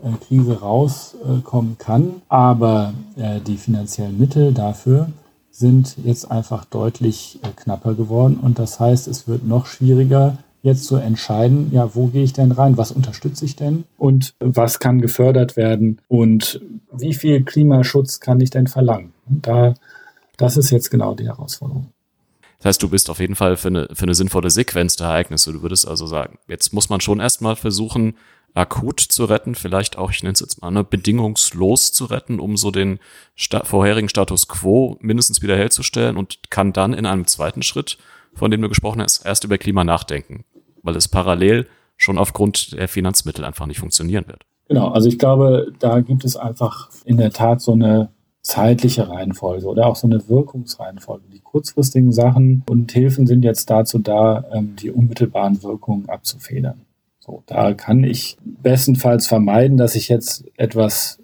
äh, 0.03 0.11
Krise 0.27 0.61
rauskommen 0.61 1.79
kann. 1.79 2.23
Aber 2.29 2.95
äh, 3.17 3.41
die 3.41 3.57
finanziellen 3.57 4.19
Mittel 4.19 4.53
dafür 4.53 5.11
sind 5.51 5.97
jetzt 6.05 6.31
einfach 6.31 6.65
deutlich 6.65 7.39
äh, 7.43 7.49
knapper 7.55 7.95
geworden. 7.95 8.39
Und 8.43 8.59
das 8.59 8.81
heißt, 8.81 9.07
es 9.07 9.29
wird 9.29 9.47
noch 9.47 9.67
schwieriger, 9.67 10.39
jetzt 10.63 10.85
zu 10.85 10.97
entscheiden, 10.97 11.71
ja, 11.73 11.95
wo 11.95 12.07
gehe 12.07 12.23
ich 12.23 12.33
denn 12.33 12.53
rein, 12.53 12.77
was 12.77 12.93
unterstütze 12.93 13.45
ich 13.45 13.57
denn 13.57 13.85
und 13.99 14.35
was 14.39 14.79
kann 14.79 15.01
gefördert 15.01 15.57
werden 15.57 16.01
und 16.09 16.61
wie 16.93 17.15
viel 17.15 17.43
Klimaschutz 17.43 18.21
kann 18.21 18.41
ich 18.41 18.51
denn 18.51 18.69
verlangen. 18.69 19.13
Und 19.29 19.47
da, 19.47 19.75
das 20.37 20.57
ist 20.57 20.71
jetzt 20.71 20.91
genau 20.91 21.15
die 21.15 21.27
Herausforderung. 21.27 21.89
Das 22.63 22.71
heißt, 22.71 22.83
du 22.83 22.89
bist 22.89 23.11
auf 23.11 23.19
jeden 23.19 23.35
Fall 23.35 23.57
für 23.57 23.69
eine, 23.69 23.89
für 23.93 24.05
eine 24.05 24.15
sinnvolle 24.15 24.51
Sequenz 24.51 24.97
der 24.97 25.09
Ereignisse. 25.09 25.53
Du 25.53 25.63
würdest 25.63 25.87
also 25.87 26.07
sagen, 26.07 26.39
jetzt 26.49 26.73
muss 26.73 26.89
man 26.89 27.01
schon 27.01 27.21
erstmal 27.21 27.57
versuchen, 27.57 28.15
akut 28.55 29.01
zu 29.01 29.25
retten, 29.25 29.55
vielleicht 29.55 29.97
auch, 29.97 30.11
ich 30.11 30.23
nenne 30.23 30.35
es 30.35 30.41
jetzt 30.41 30.61
mal, 30.61 30.71
ne, 30.71 30.85
bedingungslos 30.85 31.93
zu 31.93 32.05
retten, 32.05 32.39
um 32.39 32.57
so 32.57 32.71
den 32.71 32.99
sta 33.35 33.65
vorherigen 33.65 34.09
Status 34.09 34.47
quo 34.47 34.97
mindestens 35.01 35.43
wiederherzustellen 35.43 36.17
und 36.17 36.51
kann 36.51 36.73
dann 36.73 36.93
in 36.93 37.07
einem 37.07 37.27
zweiten 37.27 37.63
Schritt, 37.63 37.97
von 38.35 38.51
dem 38.51 38.61
du 38.61 38.69
gesprochen 38.69 39.01
hast, 39.03 39.25
erst 39.25 39.45
über 39.45 39.59
Klima 39.59 39.85
nachdenken 39.85 40.45
weil 40.83 40.97
es 40.97 41.09
parallel 41.09 41.67
schon 41.97 42.19
aufgrund 42.19 42.73
der 42.73 42.89
Finanzmittel 42.89 43.45
einfach 43.45 43.67
nicht 43.67 43.79
funktionieren 43.79 44.27
wird. 44.27 44.43
Genau, 44.69 44.89
also 44.89 45.09
ich 45.09 45.19
glaube, 45.19 45.73
da 45.79 46.01
gibt 46.01 46.25
es 46.25 46.37
einfach 46.37 46.89
in 47.05 47.17
der 47.17 47.31
Tat 47.31 47.61
so 47.61 47.73
eine 47.73 48.11
zeitliche 48.43 49.09
Reihenfolge 49.09 49.67
oder 49.67 49.87
auch 49.87 49.97
so 49.97 50.07
eine 50.07 50.29
Wirkungsreihenfolge. 50.29 51.25
Die 51.33 51.41
kurzfristigen 51.41 52.13
Sachen 52.13 52.65
und 52.69 52.91
Hilfen 52.93 53.27
sind 53.27 53.45
jetzt 53.45 53.71
dazu 53.71 53.99
da, 53.99 54.45
ähm, 54.53 54.75
die 54.77 54.91
unmittelbaren 54.91 55.63
Wirkungen 55.63 56.09
abzufedern. 56.09 56.83
So, 57.21 57.45
da 57.47 57.73
kann 57.73 58.03
ich 58.03 58.37
bestenfalls 58.43 59.29
vermeiden, 59.29 59.77
dass 59.77 59.95
ich 59.95 60.09
jetzt 60.09 60.45
etwas 60.57 61.21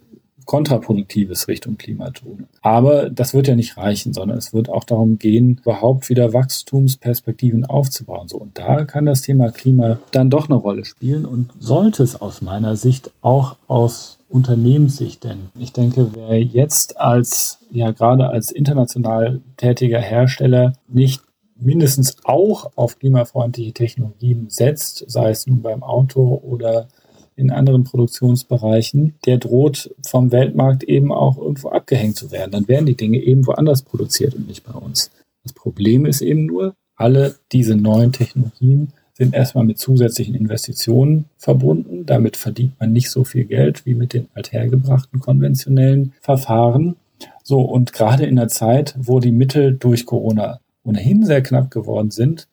Kontraproduktives 0.48 1.46
Richtung 1.46 1.76
Klima 1.76 2.10
tun. 2.10 2.46
Aber 2.62 3.10
das 3.10 3.34
wird 3.34 3.48
ja 3.48 3.54
nicht 3.54 3.76
reichen, 3.76 4.14
sondern 4.14 4.38
es 4.38 4.54
wird 4.54 4.70
auch 4.70 4.84
darum 4.84 5.18
gehen, 5.18 5.60
überhaupt 5.62 6.08
wieder 6.08 6.32
Wachstumsperspektiven 6.32 7.66
aufzubauen. 7.66 8.28
So, 8.28 8.38
und 8.38 8.56
da 8.56 8.84
kann 8.84 9.04
das 9.04 9.20
Thema 9.20 9.50
Klima 9.50 9.98
dann 10.12 10.30
doch 10.30 10.48
eine 10.48 10.56
Rolle 10.56 10.87
spielen 10.87 11.26
und 11.26 11.50
sollte 11.58 12.02
es 12.02 12.18
aus 12.18 12.40
meiner 12.40 12.76
Sicht 12.76 13.10
auch 13.20 13.56
aus 13.66 14.17
Unternehmenssicht, 14.28 15.25
denn 15.25 15.49
ich 15.58 15.73
denke, 15.73 16.11
wer 16.14 16.40
jetzt 16.42 17.00
als, 17.00 17.61
ja, 17.70 17.90
gerade 17.92 18.28
als 18.28 18.50
international 18.50 19.40
tätiger 19.56 20.00
Hersteller 20.00 20.75
nicht 20.87 21.23
mindestens 21.56 22.16
auch 22.25 22.70
auf 22.76 22.99
klimafreundliche 22.99 23.73
Technologien 23.73 24.47
setzt, 24.50 25.04
sei 25.08 25.30
es 25.30 25.47
nun 25.47 25.62
beim 25.62 25.82
Auto 25.82 26.40
oder 26.44 26.88
in 27.37 27.50
anderen 27.50 27.85
Produktionsbereichen, 27.85 29.14
der 29.25 29.38
droht 29.38 29.94
vom 30.06 30.32
Weltmarkt 30.32 30.82
eben 30.82 31.12
auch 31.12 31.38
irgendwo 31.38 31.68
abgehängt 31.68 32.16
zu 32.16 32.30
werden. 32.30 32.50
Dann 32.50 32.68
werden 32.68 32.87
die 32.87 32.97
Dinge 32.97 33.18
eben 33.18 33.47
woanders 33.47 33.82
produziert 33.82 34.35
und 34.35 34.49
nicht 34.49 34.64
bei 34.64 34.75
uns. 34.75 35.11
Das 35.44 35.52
Problem 35.52 36.04
ist 36.04 36.20
eben 36.20 36.47
nur, 36.47 36.75
alle 36.97 37.37
diese 37.52 37.76
neuen 37.76 38.12
Technologien 38.12 38.92
sind 39.18 39.34
erstmal 39.34 39.64
mit 39.64 39.78
zusätzlichen 39.78 40.37
Investitionen 40.37 41.25
verbunden. 41.37 42.06
Damit 42.06 42.37
verdient 42.37 42.78
man 42.78 42.92
nicht 42.92 43.10
so 43.10 43.25
viel 43.25 43.44
Geld 43.44 43.84
wie 43.84 43.94
mit 43.94 44.14
den 44.14 44.28
althergebrachten 44.34 45.18
konventionellen 45.18 46.14
Verfahren. 46.20 46.94
So, 47.42 47.60
und 47.60 47.92
gerade 47.92 48.26
in 48.26 48.37
der 48.37 48.46
Zeit, 48.46 48.94
wo 48.96 49.18
die 49.18 49.32
Mittel 49.32 49.75
durch 49.75 50.06
Corona 50.06 50.60
ohnehin 50.84 51.25
sehr 51.25 51.42
knapp 51.42 51.70
geworden 51.72 52.12
sind, 52.12 52.46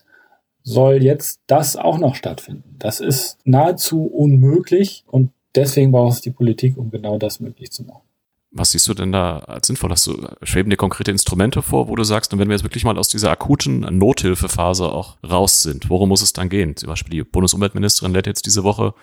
soll 0.64 1.04
jetzt 1.04 1.40
das 1.46 1.78
auch 1.78 2.00
noch 2.00 2.16
stattfinden. 2.16 2.76
Das 2.80 3.00
ist 3.00 3.38
nahezu 3.44 4.06
unmöglich 4.06 5.06
und 5.06 5.30
deswegen 5.54 5.92
braucht 5.92 6.16
es 6.16 6.22
die 6.22 6.32
Politik, 6.32 6.78
um 6.78 6.90
genau 6.90 7.20
das 7.20 7.40
möglich 7.40 7.72
zu 7.72 7.84
machen. 7.84 8.02
Was 8.58 8.72
siehst 8.72 8.88
du 8.88 8.94
denn 8.94 9.12
da 9.12 9.40
als 9.40 9.68
sinnvoll? 9.68 9.92
Hast 9.92 10.08
du, 10.08 10.30
schweben 10.42 10.70
dir 10.70 10.78
konkrete 10.78 11.12
Instrumente 11.12 11.62
vor, 11.62 11.90
wo 11.90 11.96
du 11.98 12.06
sagst, 12.06 12.32
und 12.32 12.40
wenn 12.40 12.48
wir 12.48 12.56
jetzt 12.56 12.64
wirklich 12.64 12.86
mal 12.86 12.98
aus 12.98 13.10
dieser 13.10 13.30
akuten 13.30 13.82
Nothilfephase 13.82 14.86
auch 14.86 15.18
raus 15.30 15.62
sind, 15.62 15.90
worum 15.90 16.08
muss 16.08 16.22
es 16.22 16.32
dann 16.32 16.48
gehen? 16.48 16.78
Zum 16.78 16.88
Beispiel 16.88 17.12
die 17.12 17.24
Bundesumweltministerin 17.24 18.14
lädt 18.14 18.28
jetzt 18.28 18.46
diese 18.46 18.64
Woche 18.64 18.94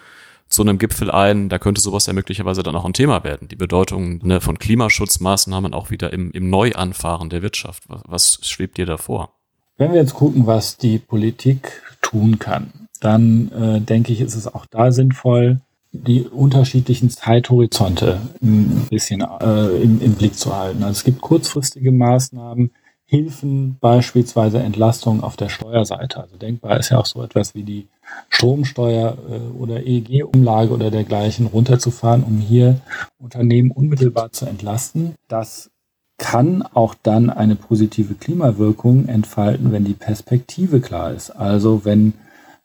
zu 0.49 0.63
einem 0.63 0.79
Gipfel 0.79 1.11
ein, 1.11 1.51
da 1.51 1.59
könnte 1.59 1.83
sowas 1.83 2.07
ja 2.07 2.15
möglicherweise 2.15 2.63
dann 2.63 2.75
auch 2.77 2.87
ein 2.87 2.95
Thema 2.95 3.25
werden. 3.25 3.47
Die 3.49 3.57
Bedeutung 3.57 4.21
ne, 4.23 4.41
von 4.41 4.59
Klimaschutzmaßnahmen 4.59 5.75
auch 5.75 5.91
wieder 5.91 6.15
im, 6.15 6.31
im 6.31 6.49
Neuanfahren 6.49 7.29
der 7.29 7.43
Wirtschaft. 7.43 7.83
Was, 7.89 8.03
was 8.07 8.39
schwebt 8.49 8.79
dir 8.79 8.87
da 8.87 8.97
vor? 8.97 9.35
Wenn 9.77 9.93
wir 9.93 10.01
jetzt 10.01 10.15
gucken, 10.15 10.47
was 10.47 10.79
die 10.79 10.99
Politik 10.99 11.83
tun 12.01 12.39
kann, 12.39 12.89
dann 13.01 13.53
äh, 13.53 13.81
denke 13.83 14.15
ich, 14.15 14.23
ist 14.23 14.35
es 14.35 14.47
auch 14.47 14.65
da 14.65 14.93
sinnvoll, 14.93 15.61
die 15.93 16.23
unterschiedlichen 16.23 17.11
Zeithorizonte 17.11 18.21
ein 18.43 18.87
bisschen 18.89 19.21
äh, 19.21 19.83
im, 19.83 20.01
im, 20.01 20.15
Blick 20.15 20.35
zu 20.35 20.57
halten. 20.57 20.83
Also 20.83 20.93
es 20.93 21.05
gibt 21.05 21.21
kurzfristige 21.21 21.93
Maßnahmen, 21.93 22.71
Hilfen, 23.05 23.77
beispielsweise 23.79 24.61
Entlastung 24.61 25.23
auf 25.23 25.37
der 25.37 25.51
Steuerseite. 25.51 26.19
Also 26.19 26.39
denkbar 26.39 26.81
ist 26.81 26.89
ja 26.89 26.99
auch 26.99 27.05
so 27.05 27.23
etwas 27.23 27.55
wie 27.55 27.63
die 27.63 27.89
Stromsteuer 28.31 29.19
äh, 29.29 29.59
oder 29.61 29.87
EEG-Umlage 29.87 30.73
oder 30.73 30.91
dergleichen 30.91 31.47
runterzufahren, 31.47 32.25
um 32.25 32.39
hier 32.39 32.81
Unternehmen 33.19 33.71
unmittelbar 33.71 34.33
zu 34.33 34.47
entlasten. 34.47 35.15
Das 35.29 35.71
kann 36.17 36.63
auch 36.63 36.95
dann 37.03 37.29
eine 37.29 37.55
positive 37.57 38.15
Klimawirkung 38.15 39.09
entfalten, 39.09 39.73
wenn 39.73 39.85
die 39.85 39.93
Perspektive 39.93 40.81
klar 40.81 41.13
ist. 41.13 41.31
Also 41.31 41.85
wenn, 41.85 42.15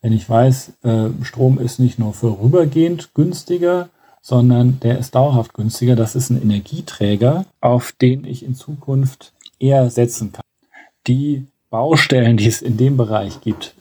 wenn 0.08 0.14
ich 0.14 0.30
weiß, 0.30 0.72
äh, 0.84 1.10
Strom 1.22 1.60
ist 1.60 1.80
nicht 1.80 2.00
nur 2.00 2.14
vorübergehend 2.14 3.14
günstiger, 3.14 3.90
sondern 4.22 4.80
der 4.80 5.00
ist 5.00 5.16
dauerhaft 5.16 5.54
günstiger. 5.54 5.98
Das 5.98 6.16
ist 6.16 6.30
ein 6.30 6.42
Energieträger, 6.42 7.44
auf 7.60 7.92
den 7.92 8.24
ich 8.24 8.46
in 8.46 8.56
Zukunft 8.56 9.34
eher 9.60 9.90
setzen 9.90 10.32
kann. 10.32 10.46
Die 11.08 11.46
Baustellen, 11.70 12.38
die 12.38 12.48
es 12.48 12.62
in 12.62 12.78
dem 12.78 12.96
Bereich 12.96 13.42
gibt, 13.42 13.76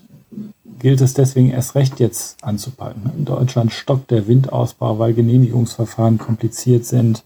gilt 0.81 1.01
es 1.01 1.15
deswegen 1.15 1.51
erst 1.51 1.77
recht 1.77 2.01
jetzt 2.01 2.43
anzupacken. 2.43 3.09
In 3.17 3.25
Deutschland 3.25 3.73
stockt 3.73 4.11
der 4.11 4.27
Windausbau, 4.27 4.99
weil 4.99 5.15
Genehmigungsverfahren 5.15 6.19
kompliziert 6.19 6.87
sind 6.87 7.23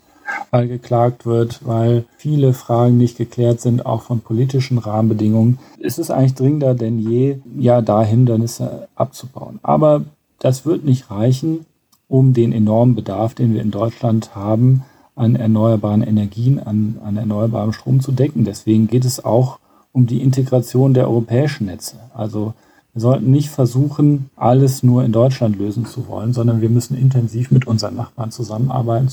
weil 0.51 0.69
geklagt 0.69 1.27
wird, 1.27 1.61
weil 1.65 2.05
viele 2.17 2.53
Fragen 2.53 2.99
nicht 2.99 3.17
geklärt 3.17 3.61
sind, 3.61 3.87
auch 3.87 4.03
von 4.03 4.21
politischen 4.21 4.79
Rahmenbedingungen, 4.79 5.59
ist 5.79 5.99
es 5.99 6.11
eigentlich 6.11 6.35
dringender 6.35 6.75
denn 6.75 6.99
je, 6.99 7.39
ja, 7.59 7.83
da 7.83 8.03
Hindernisse 8.03 8.89
abzubauen. 8.95 9.59
Aber 9.63 10.03
das 10.39 10.67
wird 10.67 10.85
nicht 10.85 11.11
reichen, 11.11 11.67
um 12.09 12.35
den 12.35 12.53
enormen 12.53 12.97
Bedarf, 12.97 13.35
den 13.35 13.55
wir 13.55 13.63
in 13.63 13.71
Deutschland 13.71 14.35
haben, 14.35 14.85
an 15.15 15.37
erneuerbaren 15.37 16.03
Energien, 16.03 16.59
an, 16.59 16.99
an 17.05 17.17
erneuerbarem 17.17 17.73
Strom 17.73 18.01
zu 18.01 18.11
decken. 18.11 18.45
Deswegen 18.45 18.89
geht 18.89 19.05
es 19.05 19.25
auch 19.25 19.59
um 19.93 20.07
die 20.07 20.23
Integration 20.23 20.95
der 20.95 21.09
europäischen 21.09 21.67
Netze. 21.67 21.97
Also 22.15 22.55
wir 22.93 23.03
sollten 23.03 23.31
nicht 23.31 23.51
versuchen, 23.51 24.31
alles 24.35 24.83
nur 24.83 25.05
in 25.05 25.13
Deutschland 25.13 25.59
lösen 25.59 25.87
zu 25.87 26.09
wollen, 26.09 26.33
sondern 26.33 26.61
wir 26.61 26.71
müssen 26.71 26.97
intensiv 26.97 27.51
mit 27.51 27.67
unseren 27.67 27.95
Nachbarn 27.95 28.33
zusammenarbeiten, 28.33 29.09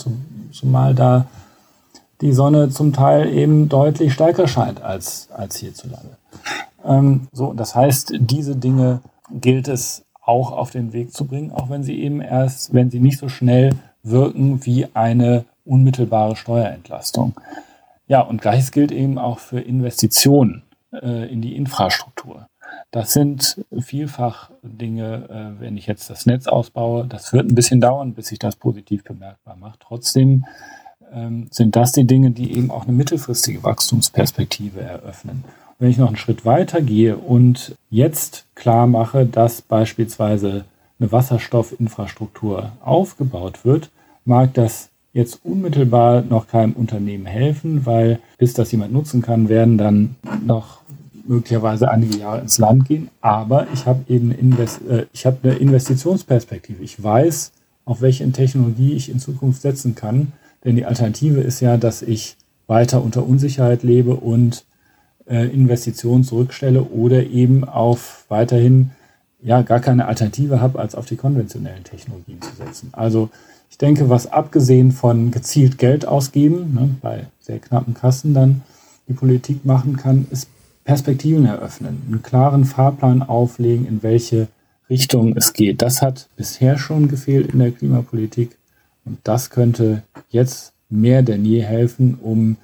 zumal 0.51 0.96
da 0.96 1.27
die 2.22 2.34
Sonne 2.34 2.70
zum 2.70 2.94
Teil 2.94 3.30
eben 3.30 3.70
deutlich 3.70 4.13
stärker 4.13 4.48
scheint 4.48 4.82
als, 4.82 5.30
als 5.32 5.58
hierzulande. 5.58 6.18
Ähm, 6.84 7.27
so, 7.32 7.54
das 7.54 7.75
heißt, 7.75 8.13
diese 8.20 8.56
Dinge 8.56 9.01
gilt 9.30 9.68
es 9.68 10.06
auch 10.22 10.51
auf 10.51 10.72
den 10.72 10.94
Weg 10.94 11.13
zu 11.13 11.25
bringen, 11.25 11.51
auch 11.51 11.70
wenn 11.70 11.84
sie 11.84 12.00
eben 12.01 12.22
erst, 12.22 12.74
wenn 12.74 12.89
sie 12.89 13.00
nicht 13.00 13.18
so 13.18 13.30
schnell 13.30 13.75
wirken 14.04 14.66
wie 14.66 14.88
eine 14.94 15.46
unmittelbare 15.66 16.36
Steuerentlastung. 16.36 17.34
Ja, 18.08 18.22
und 18.22 18.42
gleiches 18.42 18.72
gilt 18.72 18.92
eben 18.92 19.18
auch 19.18 19.39
für 19.39 19.60
Investitionen 19.60 20.63
äh, 20.94 21.32
in 21.32 21.42
die 21.42 21.56
Infrastruktur. 21.56 22.48
Das 22.91 23.13
sind 23.13 23.63
vielfach 23.79 24.51
Dinge, 24.63 25.55
äh, 25.57 25.62
wenn 25.62 25.77
ich 25.77 25.88
jetzt 25.88 26.10
das 26.10 26.25
Netz 26.25 26.48
ausbaue, 26.48 27.05
das 27.05 27.34
wird 27.34 27.50
ein 27.50 27.55
bisschen 27.55 27.81
dauern, 27.81 28.13
bis 28.13 28.27
sich 28.27 28.39
das 28.39 28.55
positiv 28.55 29.03
bemerkbar 29.03 29.55
macht. 29.55 29.81
Trotzdem 29.81 30.46
ähm, 31.13 31.48
sind 31.51 31.75
das 31.75 31.91
die 31.91 32.05
Dinge, 32.05 32.31
die 32.31 32.55
eben 32.55 32.72
auch 32.72 32.84
eine 32.84 32.93
mittelfristige 32.93 33.63
Wachstumsperspektive 33.63 34.81
eröffnen. 34.81 35.43
wenn 35.79 35.89
ich 35.89 35.98
noch 35.98 36.07
einen 36.07 36.17
Schritt 36.17 36.43
weiter 36.46 36.81
gehe 36.81 37.17
und 37.17 37.75
jetzt 37.89 38.46
klar 38.55 38.88
mache, 38.88 39.25
dass 39.25 39.62
beispielsweise 39.62 40.65
eine 41.00 41.12
Wasserstoffinfrastruktur 41.12 42.72
aufgebaut 42.84 43.63
wird, 43.63 43.91
mag 44.25 44.53
das 44.55 44.89
jetzt 45.13 45.39
unmittelbar 45.43 46.22
noch 46.22 46.48
keinem 46.48 46.74
Unternehmen 46.74 47.25
helfen, 47.25 47.86
weil 47.86 48.19
bis 48.38 48.53
das 48.53 48.72
jemand 48.72 48.93
nutzen 48.93 49.22
kann, 49.22 49.50
werden 49.50 49.77
dann 49.77 50.15
noch 50.46 50.81
möglicherweise 51.27 51.89
einige 51.89 52.17
Jahre 52.17 52.41
ins 52.41 52.57
Land 52.57 52.86
gehen, 52.86 53.10
aber 53.22 53.67
ich 53.74 53.86
habe 53.86 54.03
eben 54.07 54.31
Invest 54.31 54.81
äh, 54.88 55.05
ich 55.13 55.25
habe 55.25 55.38
eine 55.43 55.55
Investitionsperspektive. 55.55 56.84
Ich 56.84 57.01
weiß, 57.01 57.51
auf 57.86 58.01
welche 58.01 58.29
Technologie 58.31 58.93
ich 58.93 59.10
in 59.10 59.19
Zukunft 59.19 59.62
setzen 59.62 59.96
kann, 59.96 60.34
denn 60.63 60.75
die 60.75 60.86
Alternative 60.86 61.41
ist 61.41 61.60
ja, 61.60 61.77
dass 61.77 62.01
ich 62.01 62.38
weiter 62.67 63.01
unter 63.03 63.25
Unsicherheit 63.25 63.84
lebe 63.84 64.15
und 64.15 64.65
äh, 65.27 65.46
Investitionen 65.48 66.24
zurückstelle 66.24 66.84
oder 66.84 67.25
eben 67.25 67.63
auf 67.63 68.25
weiterhin 68.29 68.91
ja 69.41 69.62
gar 69.62 69.79
keine 69.79 70.05
Alternative 70.07 70.62
habe, 70.62 70.79
als 70.79 70.96
auf 70.96 71.05
die 71.05 71.15
konventionellen 71.15 71.84
Technologien 71.84 72.41
zu 72.41 72.55
setzen. 72.55 72.89
Also 72.91 73.29
ich 73.69 73.77
denke, 73.77 74.10
was 74.10 74.27
abgesehen 74.27 74.91
von 74.91 75.31
gezielt 75.31 75.77
Geld 75.77 76.07
ausgeben, 76.07 76.74
ne, 76.74 76.89
bei 77.01 77.27
sehr 77.39 77.60
knappen 77.60 77.93
Kassen 77.93 78.34
dann 78.34 78.62
die 79.07 79.13
Politik 79.13 79.65
machen 79.65 79.98
kann, 79.98 80.25
ist 80.31 80.50
Perspektiven 80.88 81.44
eröffnen, 81.44 82.01
einen 82.08 82.24
klaren 82.24 82.63
Fahrplan 82.63 83.22
auflegen, 83.22 83.86
in 83.86 84.03
welche 84.03 84.48
Richtung 84.89 85.36
es 85.36 85.51
geht. 85.51 85.82
Das 85.82 86.01
hat 86.01 86.29
bisher 86.38 86.77
schon 86.77 87.10
gefehlt 87.10 87.51
in 87.51 87.60
der 87.60 87.74
Klimapolitik 87.74 88.58
und 89.03 89.20
das 89.25 89.50
könnte 89.50 90.03
jetzt 90.29 90.72
mehr 90.89 91.24
denn 91.24 91.44
je 91.44 91.62
helfen, 91.62 92.17
um, 92.22 92.56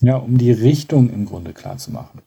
ja, 0.00 0.16
um 0.16 0.38
die 0.38 0.52
Richtung 0.52 1.10
im 1.10 1.26
Grunde 1.26 1.52
klar 1.52 1.76
zu 1.76 1.90
machen. 1.90 2.22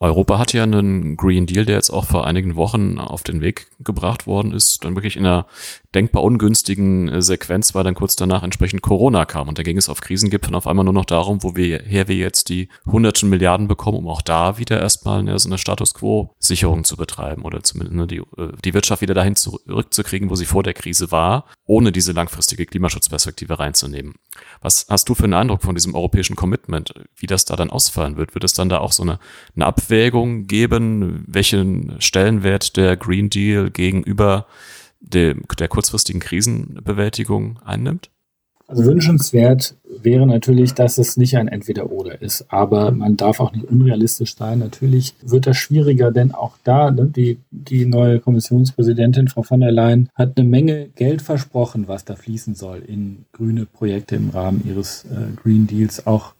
Europa 0.00 0.38
hat 0.38 0.52
ja 0.52 0.62
einen 0.62 1.16
Green 1.16 1.46
Deal, 1.46 1.64
der 1.64 1.74
jetzt 1.74 1.90
auch 1.90 2.04
vor 2.04 2.24
einigen 2.26 2.54
Wochen 2.54 2.98
auf 2.98 3.24
den 3.24 3.40
Weg 3.40 3.66
gebracht 3.80 4.28
worden 4.28 4.52
ist, 4.52 4.84
dann 4.84 4.94
wirklich 4.94 5.16
in 5.16 5.26
einer 5.26 5.46
denkbar 5.94 6.22
ungünstigen 6.22 7.08
äh, 7.08 7.22
Sequenz, 7.22 7.74
weil 7.74 7.82
dann 7.82 7.94
kurz 7.94 8.14
danach 8.14 8.44
entsprechend 8.44 8.82
Corona 8.82 9.24
kam. 9.24 9.48
Und 9.48 9.58
da 9.58 9.64
ging 9.64 9.76
es 9.76 9.88
auf 9.88 10.00
Krisengipfeln 10.00 10.54
auf 10.54 10.68
einmal 10.68 10.84
nur 10.84 10.94
noch 10.94 11.04
darum, 11.04 11.42
woher 11.42 12.08
wir 12.08 12.16
jetzt 12.16 12.48
die 12.48 12.68
hunderten 12.86 13.28
Milliarden 13.28 13.66
bekommen, 13.66 13.98
um 13.98 14.08
auch 14.08 14.22
da 14.22 14.58
wieder 14.58 14.80
erstmal 14.80 15.20
eine, 15.20 15.38
so 15.38 15.48
eine 15.48 15.58
Status 15.58 15.94
Quo-Sicherung 15.94 16.84
zu 16.84 16.96
betreiben 16.96 17.42
oder 17.42 17.62
zumindest 17.64 17.96
ne, 17.96 18.06
die, 18.06 18.18
äh, 18.18 18.52
die 18.64 18.74
Wirtschaft 18.74 19.02
wieder 19.02 19.14
dahin 19.14 19.34
zurückzukriegen, 19.34 20.30
wo 20.30 20.36
sie 20.36 20.46
vor 20.46 20.62
der 20.62 20.74
Krise 20.74 21.10
war, 21.10 21.46
ohne 21.66 21.90
diese 21.90 22.12
langfristige 22.12 22.66
Klimaschutzperspektive 22.66 23.58
reinzunehmen. 23.58 24.14
Was 24.60 24.86
hast 24.88 25.08
du 25.08 25.14
für 25.14 25.24
einen 25.24 25.34
Eindruck 25.34 25.62
von 25.62 25.74
diesem 25.74 25.94
europäischen 25.94 26.36
Commitment, 26.36 26.94
wie 27.16 27.26
das 27.26 27.44
da 27.44 27.56
dann 27.56 27.70
ausfallen 27.70 28.16
wird? 28.16 28.34
Wird 28.34 28.44
es 28.44 28.52
dann 28.52 28.68
da 28.68 28.78
auch 28.78 28.92
so 28.92 29.02
eine, 29.02 29.18
eine 29.54 29.66
Abwägung 29.66 30.46
geben, 30.46 31.24
welchen 31.26 32.00
Stellenwert 32.00 32.76
der 32.76 32.96
Green 32.96 33.30
Deal 33.30 33.70
gegenüber 33.70 34.46
der, 35.00 35.34
der 35.58 35.68
kurzfristigen 35.68 36.20
Krisenbewältigung 36.20 37.60
einnimmt? 37.64 38.10
Also 38.68 38.84
wünschenswert 38.84 39.76
wäre 40.02 40.26
natürlich, 40.26 40.74
dass 40.74 40.98
es 40.98 41.16
nicht 41.16 41.38
ein 41.38 41.48
Entweder-Oder 41.48 42.20
ist, 42.20 42.44
aber 42.48 42.90
man 42.90 43.16
darf 43.16 43.40
auch 43.40 43.52
nicht 43.52 43.64
unrealistisch 43.64 44.36
sein. 44.36 44.58
Natürlich 44.58 45.14
wird 45.22 45.46
das 45.46 45.56
schwieriger, 45.56 46.12
denn 46.12 46.32
auch 46.32 46.58
da, 46.64 46.90
ne, 46.90 47.06
die, 47.06 47.38
die 47.50 47.86
neue 47.86 48.20
Kommissionspräsidentin 48.20 49.28
Frau 49.28 49.42
von 49.42 49.60
der 49.60 49.72
Leyen 49.72 50.10
hat 50.14 50.36
eine 50.36 50.46
Menge 50.46 50.88
Geld 50.96 51.22
versprochen, 51.22 51.88
was 51.88 52.04
da 52.04 52.14
fließen 52.14 52.54
soll 52.54 52.82
in 52.86 53.24
grüne 53.32 53.64
Projekte 53.64 54.16
im 54.16 54.28
Rahmen 54.28 54.62
ihres 54.68 55.04
äh, 55.04 55.34
Green 55.42 55.66
Deals, 55.66 56.06
auch 56.06 56.34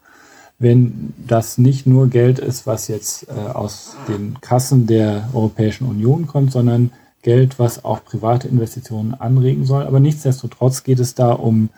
wenn 0.59 1.15
das 1.27 1.57
nicht 1.57 1.87
nur 1.87 2.09
Geld 2.11 2.39
ist, 2.41 2.67
was 2.67 2.89
jetzt 2.89 3.27
äh, 3.29 3.33
aus 3.33 3.97
den 4.07 4.39
Kassen 4.43 4.87
der 4.87 5.31
Europäischen 5.33 5.87
Union 5.87 6.27
kommt, 6.27 6.53
sondern 6.53 6.91
Geld, 7.23 7.59
was 7.59 7.87
auch 7.87 8.05
private 8.05 8.49
Investitionen 8.49 9.15
anregen 9.15 9.65
soll. 9.65 9.85
Aber 9.85 9.99
nichtsdestotrotz 9.99 10.85
geht 10.85 11.01
es 11.01 11.15
da 11.15 11.33
um 11.33 11.71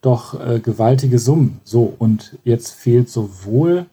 doch 0.00 0.38
äh, 0.40 0.60
gewaltige 0.60 1.18
Summen. 1.18 1.60
So, 1.64 1.92
und 1.98 2.38
jetzt 2.44 2.72
fehlt 2.72 3.08
sowohl 3.08 3.86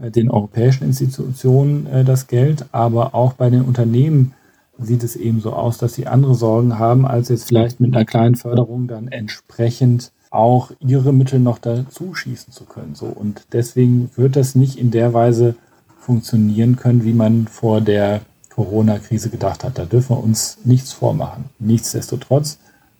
äh, 0.00 0.10
den 0.10 0.30
europäischen 0.30 0.84
Institutionen 0.84 1.86
äh, 1.86 2.04
das 2.04 2.26
Geld, 2.26 2.66
aber 2.72 3.14
auch 3.14 3.32
bei 3.34 3.50
den 3.50 3.62
Unternehmen 3.62 4.34
sieht 4.78 5.02
es 5.02 5.16
eben 5.16 5.40
so 5.40 5.52
aus, 5.52 5.78
dass 5.78 5.94
sie 5.94 6.06
andere 6.06 6.34
Sorgen 6.34 6.78
haben, 6.78 7.06
als 7.06 7.30
jetzt 7.30 7.48
vielleicht 7.48 7.80
mit 7.80 7.94
einer 7.94 8.04
kleinen 8.04 8.34
Förderung 8.34 8.88
dann 8.88 9.08
entsprechend 9.08 10.12
auch 10.30 10.70
ihre 10.80 11.14
Mittel 11.14 11.40
noch 11.40 11.58
dazu 11.58 12.14
schießen 12.14 12.52
zu 12.52 12.64
können. 12.64 12.94
So, 12.94 13.06
und 13.06 13.46
deswegen 13.52 14.10
wird 14.16 14.36
das 14.36 14.54
nicht 14.54 14.78
in 14.78 14.90
der 14.90 15.14
Weise 15.14 15.54
funktionieren 15.98 16.76
können, 16.76 17.04
wie 17.04 17.14
man 17.14 17.48
vor 17.48 17.80
der 17.80 18.20
Corona-Krise 18.50 19.30
gedacht 19.30 19.64
hat. 19.64 19.78
Da 19.78 19.86
dürfen 19.86 20.16
wir 20.16 20.22
uns 20.22 20.58
nichts 20.64 20.92
vormachen. 20.92 21.44
Nichtsdestotrotz 21.58 22.58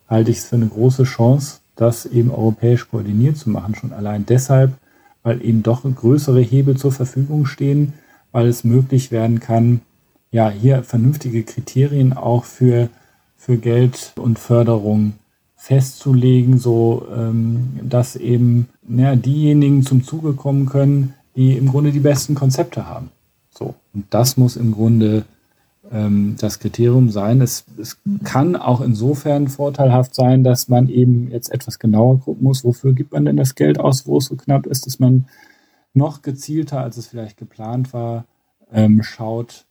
halte 0.09 0.31
ich 0.31 0.39
es 0.39 0.47
für 0.47 0.57
eine 0.57 0.69
große 0.69 1.05
Chance, 1.05 1.59
das 1.77 2.07
eben 2.07 2.31
europäisch 2.31 2.89
koordiniert 2.89 3.37
zu 3.37 3.51
machen. 3.51 3.75
Schon 3.75 3.93
allein 3.93 4.27
deshalb, 4.27 4.73
weil 5.23 5.45
eben 5.45 5.63
doch 5.63 5.83
größere 5.83 6.41
Hebel 6.41 6.77
zur 6.77 6.93
Verfügung 6.93 7.47
stehen, 7.47 7.93
weil 8.33 8.49
es 8.49 8.65
möglich 8.65 9.13
werden 9.13 9.41
kann, 9.41 9.81
ja, 10.31 10.51
hier 10.51 10.83
vernünftige 10.83 11.45
Kriterien 11.45 12.13
auch 12.13 12.45
für, 12.45 12.89
für 13.37 13.57
Geld 13.57 14.13
und 14.17 14.39
Förderung 14.39 15.15
festzulegen, 15.55 16.59
so 16.59 17.07
ähm, 17.15 17.81
dass 17.83 18.17
eben 18.17 18.69
ja, 18.89 19.17
diejenigen 19.17 19.83
zum 19.83 20.05
Zuge 20.05 20.35
kommen 20.35 20.67
können, 20.67 21.15
die 21.35 21.57
im 21.57 21.69
Grunde 21.69 21.93
die 21.93 22.01
besten 22.01 22.35
Konzepte 22.35 22.87
haben. 22.87 23.11
So. 23.51 23.75
Und 23.95 24.07
das 24.11 24.37
muss 24.37 24.57
im 24.57 24.73
Grunde 24.73 25.25
ähm, 25.93 26.37
das 26.39 26.59
Kriterium 26.59 27.11
sein. 27.11 27.41
Es, 27.41 27.65
es 27.79 27.99
kann 28.25 28.57
auch 28.57 28.81
insofern 28.81 29.49
vorteilhaft 29.49 30.15
sein, 30.15 30.45
dass 30.45 30.69
man 30.69 30.89
eben 30.89 31.31
jetzt 31.31 31.53
etwas 31.53 31.79
genauer 31.79 32.21
gucken 32.21 32.45
muss, 32.45 32.65
wofür 32.65 32.93
gibt 32.93 33.13
man 33.13 33.25
denn 33.25 33.37
das 33.37 33.55
Geld 33.55 33.79
aus, 33.79 34.07
wo 34.07 34.19
es 34.19 34.27
so 34.27 34.37
knapp 34.37 34.67
ist, 34.67 34.87
dass 34.87 34.99
man 34.99 35.27
noch 35.95 36.23
gezielter, 36.23 36.81
als 36.81 36.97
es 36.97 37.07
vielleicht 37.07 37.37
geplant 37.39 37.93
war, 37.93 38.25
ähm, 38.73 39.03
schaut, 39.03 39.65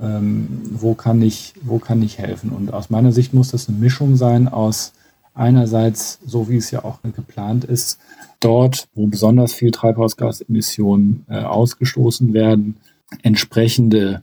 ähm, 0.00 0.62
wo, 0.72 0.94
kann 0.94 1.22
ich, 1.22 1.54
wo 1.62 1.78
kann 1.78 2.02
ich 2.02 2.18
helfen. 2.18 2.50
Und 2.50 2.72
aus 2.72 2.90
meiner 2.90 3.12
Sicht 3.12 3.34
muss 3.34 3.50
das 3.50 3.68
eine 3.68 3.78
Mischung 3.78 4.16
sein 4.16 4.48
aus 4.48 4.92
einerseits, 5.34 6.18
so 6.26 6.48
wie 6.48 6.56
es 6.56 6.70
ja 6.70 6.84
auch 6.84 7.00
geplant 7.02 7.64
ist, 7.64 7.98
dort, 8.40 8.88
wo 8.94 9.06
besonders 9.06 9.54
viel 9.54 9.70
Treibhausgasemissionen 9.70 11.24
äh, 11.28 11.40
ausgestoßen 11.40 12.34
werden, 12.34 12.76
entsprechende 13.22 14.22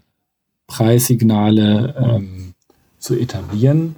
Preissignale 0.70 1.96
ähm, 2.00 2.54
zu 2.98 3.16
etablieren. 3.16 3.98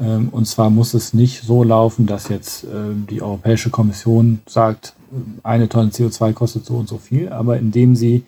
Ähm, 0.00 0.30
und 0.32 0.46
zwar 0.46 0.70
muss 0.70 0.94
es 0.94 1.14
nicht 1.14 1.42
so 1.42 1.62
laufen, 1.62 2.06
dass 2.06 2.28
jetzt 2.28 2.64
äh, 2.64 2.94
die 3.08 3.22
Europäische 3.22 3.70
Kommission 3.70 4.40
sagt, 4.46 4.94
eine 5.44 5.68
Tonne 5.68 5.90
CO2 5.90 6.32
kostet 6.32 6.66
so 6.66 6.74
und 6.74 6.88
so 6.88 6.98
viel, 6.98 7.28
aber 7.28 7.58
indem 7.58 7.94
sie 7.94 8.24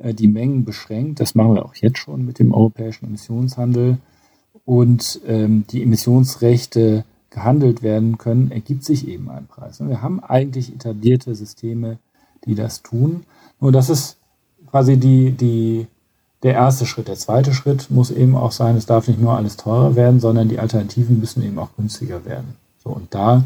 äh, 0.00 0.12
die 0.12 0.26
Mengen 0.26 0.64
beschränkt, 0.64 1.20
das 1.20 1.36
machen 1.36 1.54
wir 1.54 1.64
auch 1.64 1.76
jetzt 1.76 1.98
schon 1.98 2.26
mit 2.26 2.40
dem 2.40 2.52
europäischen 2.52 3.06
Emissionshandel, 3.06 3.98
und 4.64 5.20
ähm, 5.26 5.64
die 5.70 5.82
Emissionsrechte 5.82 7.04
gehandelt 7.30 7.82
werden 7.82 8.18
können, 8.18 8.50
ergibt 8.50 8.84
sich 8.84 9.08
eben 9.08 9.30
ein 9.30 9.46
Preis. 9.46 9.80
Und 9.80 9.88
wir 9.88 10.02
haben 10.02 10.22
eigentlich 10.22 10.72
etablierte 10.72 11.34
Systeme, 11.34 11.98
die 12.44 12.54
das 12.54 12.82
tun. 12.82 13.24
Nur 13.60 13.72
das 13.72 13.88
ist 13.88 14.18
quasi 14.70 14.96
die, 14.96 15.32
die 15.32 15.86
der 16.42 16.54
erste 16.54 16.86
Schritt. 16.86 17.08
Der 17.08 17.16
zweite 17.16 17.54
Schritt 17.54 17.90
muss 17.90 18.10
eben 18.10 18.34
auch 18.34 18.52
sein, 18.52 18.76
es 18.76 18.86
darf 18.86 19.08
nicht 19.08 19.20
nur 19.20 19.36
alles 19.36 19.56
teurer 19.56 19.94
werden, 19.94 20.20
sondern 20.20 20.48
die 20.48 20.58
Alternativen 20.58 21.20
müssen 21.20 21.42
eben 21.42 21.58
auch 21.58 21.70
günstiger 21.76 22.24
werden. 22.24 22.56
So, 22.82 22.90
und 22.90 23.14
da 23.14 23.44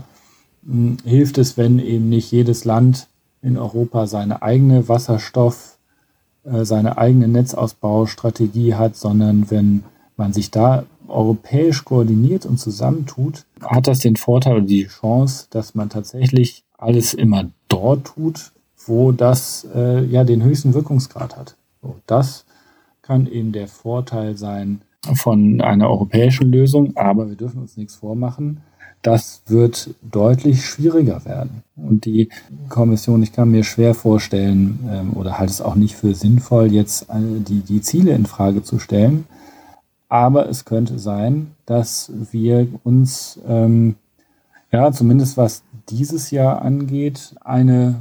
mh, 0.62 0.72
hm, 0.72 0.96
hilft 1.04 1.38
es, 1.38 1.56
wenn 1.56 1.78
eben 1.78 2.08
nicht 2.08 2.30
jedes 2.32 2.64
Land 2.64 3.08
in 3.42 3.58
Europa 3.58 4.06
seine 4.06 4.42
eigene 4.42 4.88
Wasserstoff, 4.88 5.78
äh, 6.44 6.64
seine 6.64 6.98
eigene 6.98 7.28
Netzausbaustrategie 7.28 8.74
hat, 8.74 8.96
sondern 8.96 9.50
wenn 9.50 9.84
man 10.16 10.32
sich 10.32 10.50
da 10.50 10.84
europäisch 11.08 11.84
koordiniert 11.84 12.46
und 12.46 12.58
zusammentut, 12.58 13.44
hat 13.60 13.86
das 13.86 14.00
den 14.00 14.16
Vorteil 14.16 14.56
oder 14.56 14.66
die 14.66 14.86
Chance, 14.86 15.46
dass 15.50 15.74
man 15.74 15.90
tatsächlich 15.90 16.64
alles 16.78 17.14
immer 17.14 17.50
dort 17.68 18.06
tut, 18.06 18.52
wo 18.86 19.12
das 19.12 19.66
äh, 19.74 20.04
ja 20.04 20.24
den 20.24 20.42
höchsten 20.42 20.74
Wirkungsgrad 20.74 21.36
hat. 21.36 21.56
So, 21.82 21.96
das 22.06 22.45
kann 23.06 23.26
eben 23.30 23.52
der 23.52 23.68
Vorteil 23.68 24.36
sein 24.36 24.80
von 25.14 25.60
einer 25.60 25.88
europäischen 25.88 26.50
Lösung, 26.50 26.96
aber 26.96 27.28
wir 27.28 27.36
dürfen 27.36 27.60
uns 27.60 27.76
nichts 27.76 27.94
vormachen. 27.94 28.60
Das 29.02 29.42
wird 29.46 29.94
deutlich 30.02 30.64
schwieriger 30.64 31.24
werden. 31.24 31.62
Und 31.76 32.06
die 32.06 32.28
Kommission, 32.68 33.22
ich 33.22 33.32
kann 33.32 33.50
mir 33.50 33.62
schwer 33.62 33.94
vorstellen 33.94 34.80
ähm, 34.90 35.12
oder 35.14 35.38
halte 35.38 35.52
es 35.52 35.60
auch 35.60 35.76
nicht 35.76 35.94
für 35.94 36.14
sinnvoll, 36.14 36.72
jetzt 36.72 37.06
die, 37.12 37.60
die 37.60 37.80
Ziele 37.82 38.12
in 38.12 38.26
Frage 38.26 38.64
zu 38.64 38.80
stellen. 38.80 39.26
Aber 40.08 40.48
es 40.48 40.64
könnte 40.64 40.98
sein, 40.98 41.52
dass 41.66 42.10
wir 42.32 42.66
uns, 42.82 43.38
ähm, 43.46 43.96
ja, 44.72 44.90
zumindest 44.90 45.36
was 45.36 45.62
dieses 45.88 46.32
Jahr 46.32 46.62
angeht, 46.62 47.34
eine, 47.42 47.96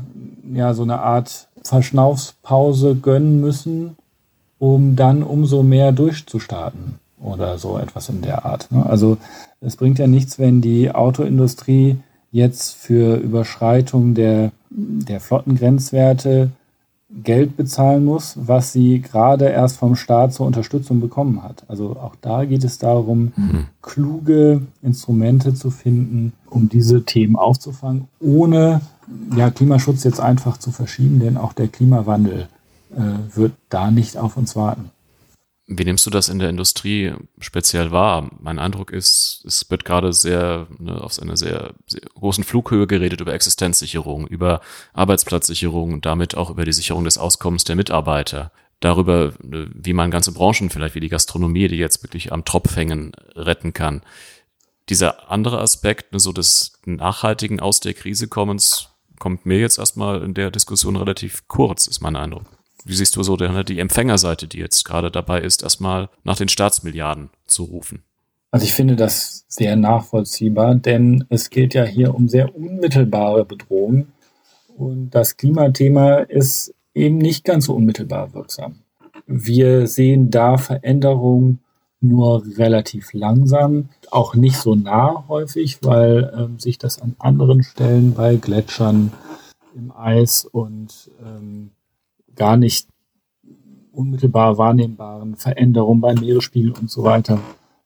ja, 0.54 0.74
so 0.74 0.84
eine 0.84 1.02
Art 1.02 1.50
Verschnaufspause 1.64 2.96
gönnen 2.96 3.42
müssen, 3.42 3.96
um 4.60 4.96
dann 4.96 5.24
umso 5.24 5.64
mehr 5.64 5.92
durchzustarten 5.92 7.00
oder 7.22 7.58
so 7.58 7.78
etwas 7.78 8.10
in 8.10 8.22
der 8.22 8.46
Art. 8.46 8.72
Ne? 8.72 8.86
Also 8.86 9.18
es 9.62 9.76
bringt 9.76 10.00
ja 10.00 10.08
nichts, 10.08 10.40
wenn 10.40 10.62
die 10.62 10.92
Autoindustrie 10.92 11.98
jetzt 12.32 12.76
für 12.76 13.16
Überschreitung 13.16 14.14
der, 14.14 14.52
der 14.70 15.20
Flottengrenzwerte 15.20 16.52
Geld 17.24 17.56
bezahlen 17.56 18.04
muss, 18.04 18.34
was 18.36 18.74
sie 18.74 19.02
gerade 19.02 19.46
erst 19.46 19.78
vom 19.78 19.96
Staat 19.96 20.34
zur 20.34 20.46
Unterstützung 20.46 21.00
bekommen 21.00 21.44
hat. 21.44 21.64
Also 21.68 21.92
auch 21.92 22.16
da 22.20 22.44
geht 22.44 22.64
es 22.64 22.78
darum, 22.78 23.32
mhm. 23.36 23.68
kluge 23.82 24.62
Instrumente 24.82 25.54
zu 25.54 25.70
finden, 25.70 26.34
um 26.50 26.68
diese 26.68 27.06
Themen 27.06 27.38
aufzufangen, 27.38 28.08
ohne 28.20 28.82
ja, 29.36 29.50
Klimaschutz 29.50 30.04
jetzt 30.04 30.20
einfach 30.20 30.58
zu 30.58 30.72
verschieben, 30.72 31.20
denn 31.20 31.38
auch 31.38 31.54
der 31.54 31.68
Klimawandel 31.68 32.48
äh, 32.96 33.36
wird 33.36 33.54
da 33.70 33.92
nicht 33.92 34.18
auf 34.18 34.38
uns 34.38 34.56
warten. 34.56 34.92
Wie 35.68 35.84
nimmst 35.84 36.06
du 36.06 36.12
das 36.12 36.30
in 36.30 36.38
der 36.38 36.50
Industrie 36.50 37.14
speziell 37.40 37.90
wahr? 37.90 38.30
Mein 38.40 38.60
Eindruck 38.60 38.92
ist, 38.92 39.44
es 39.48 39.68
wird 39.72 39.84
gerade 39.84 40.14
sehr 40.14 40.68
ne, 40.78 41.02
auf 41.02 41.20
einer 41.20 41.38
sehr, 41.38 41.74
sehr 41.88 42.02
großen 42.14 42.44
Flughöhe 42.44 42.86
geredet 42.86 43.20
über 43.20 43.34
Existenzsicherung, 43.34 44.28
über 44.28 44.62
Arbeitsplatzsicherung 44.94 45.94
und 45.94 46.06
damit 46.06 46.38
auch 46.38 46.52
über 46.52 46.66
die 46.66 46.74
Sicherung 46.74 47.04
des 47.04 47.18
Auskommens 47.18 47.64
der 47.64 47.76
Mitarbeiter. 47.76 48.52
Darüber, 48.80 49.34
ne, 49.42 49.68
wie 49.74 49.94
man 49.94 50.12
ganze 50.12 50.34
Branchen, 50.34 50.70
vielleicht 50.70 50.94
wie 50.94 51.00
die 51.00 51.10
Gastronomie, 51.10 51.68
die 51.68 51.78
jetzt 51.78 52.04
wirklich 52.04 52.32
am 52.32 52.46
Tropf 52.46 52.76
hängen, 52.76 53.14
retten 53.36 53.74
kann. 53.74 54.02
Dieser 54.90 55.32
andere 55.32 55.60
Aspekt, 55.62 56.14
ne, 56.14 56.20
so 56.20 56.32
des 56.32 56.74
nachhaltigen 56.86 57.60
aus 57.60 57.80
der 57.80 57.96
Krise 57.96 58.28
kommens, 58.28 58.90
kommt 59.18 59.48
mir 59.48 59.58
jetzt 59.58 59.80
erstmal 59.80 60.22
in 60.22 60.36
der 60.36 60.52
Diskussion 60.52 60.96
relativ 60.96 61.48
kurz, 61.48 61.88
ist 61.88 62.02
mein 62.02 62.16
Eindruck. 62.16 62.46
Wie 62.86 62.94
siehst 62.94 63.16
du 63.16 63.24
so 63.24 63.36
die 63.36 63.80
Empfängerseite, 63.80 64.48
die 64.48 64.60
jetzt 64.60 64.86
gerade 64.86 65.10
dabei 65.10 65.42
ist, 65.42 65.64
erstmal 65.64 66.08
nach 66.24 66.38
den 66.38 66.50
Staatsmilliarden 66.50 67.32
zu 67.48 67.64
rufen? 67.64 68.04
Also 68.52 68.64
ich 68.64 68.74
finde 68.74 68.96
das 68.96 69.44
sehr 69.48 69.76
nachvollziehbar, 69.76 70.76
denn 70.76 71.26
es 71.30 71.50
geht 71.50 71.74
ja 71.74 71.84
hier 71.84 72.14
um 72.14 72.30
sehr 72.30 72.56
unmittelbare 72.56 73.44
Bedrohungen 73.44 74.14
und 74.78 75.10
das 75.10 75.36
Klimathema 75.36 76.20
ist 76.20 76.74
eben 76.94 77.18
nicht 77.18 77.44
ganz 77.44 77.66
so 77.66 77.74
unmittelbar 77.74 78.34
wirksam. 78.34 78.84
Wir 79.26 79.88
sehen 79.88 80.30
da 80.30 80.58
Veränderungen 80.58 81.60
nur 82.02 82.46
relativ 82.58 83.14
langsam, 83.14 83.90
auch 84.12 84.36
nicht 84.36 84.58
so 84.58 84.76
nah 84.76 85.26
häufig, 85.28 85.80
weil 85.82 86.32
ähm, 86.38 86.60
sich 86.60 86.78
das 86.78 87.02
an 87.02 87.16
anderen 87.18 87.64
Stellen 87.64 88.14
bei 88.14 88.36
Gletschern 88.36 89.12
im 89.76 89.92
Eis 89.92 90.46
und 90.46 91.10
ähm, 91.26 91.72
gar 92.36 92.58
nicht 92.58 92.88
unmittelbar 93.92 94.58
wahrnehmbaren 94.58 95.36
Veränderungen 95.36 96.02
beim 96.02 96.20
Meeresspiegel 96.20 96.74
und 96.74 96.90
so 96.90 97.04
weiter 97.04 97.40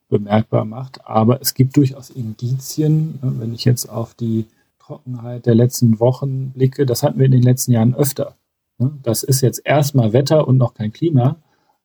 bemerkbar 0.10 0.66
macht. 0.66 1.06
Aber 1.06 1.42
es 1.42 1.54
gibt 1.54 1.78
durchaus 1.78 2.10
Indizien, 2.10 3.20
ne, 3.22 3.34
wenn 3.38 3.54
ich 3.54 3.64
jetzt 3.66 3.90
auf 3.90 4.16
die 4.16 4.46
Trockenheit 4.80 5.46
der 5.46 5.56
letzten 5.56 6.00
Wochen 6.00 6.52
blicke, 6.52 6.86
das 6.86 7.04
hatten 7.04 7.20
wir 7.20 7.28
in 7.28 7.32
den 7.32 7.44
letzten 7.44 7.72
Jahren 7.72 7.94
öfter. 7.94 8.36
Ne? 8.80 8.92
Das 9.04 9.24
ist 9.24 9.42
jetzt 9.42 9.62
erstmal 9.64 10.14
Wetter 10.14 10.48
und 10.48 10.58
noch 10.58 10.74
kein 10.74 10.92
Klima, 10.92 11.36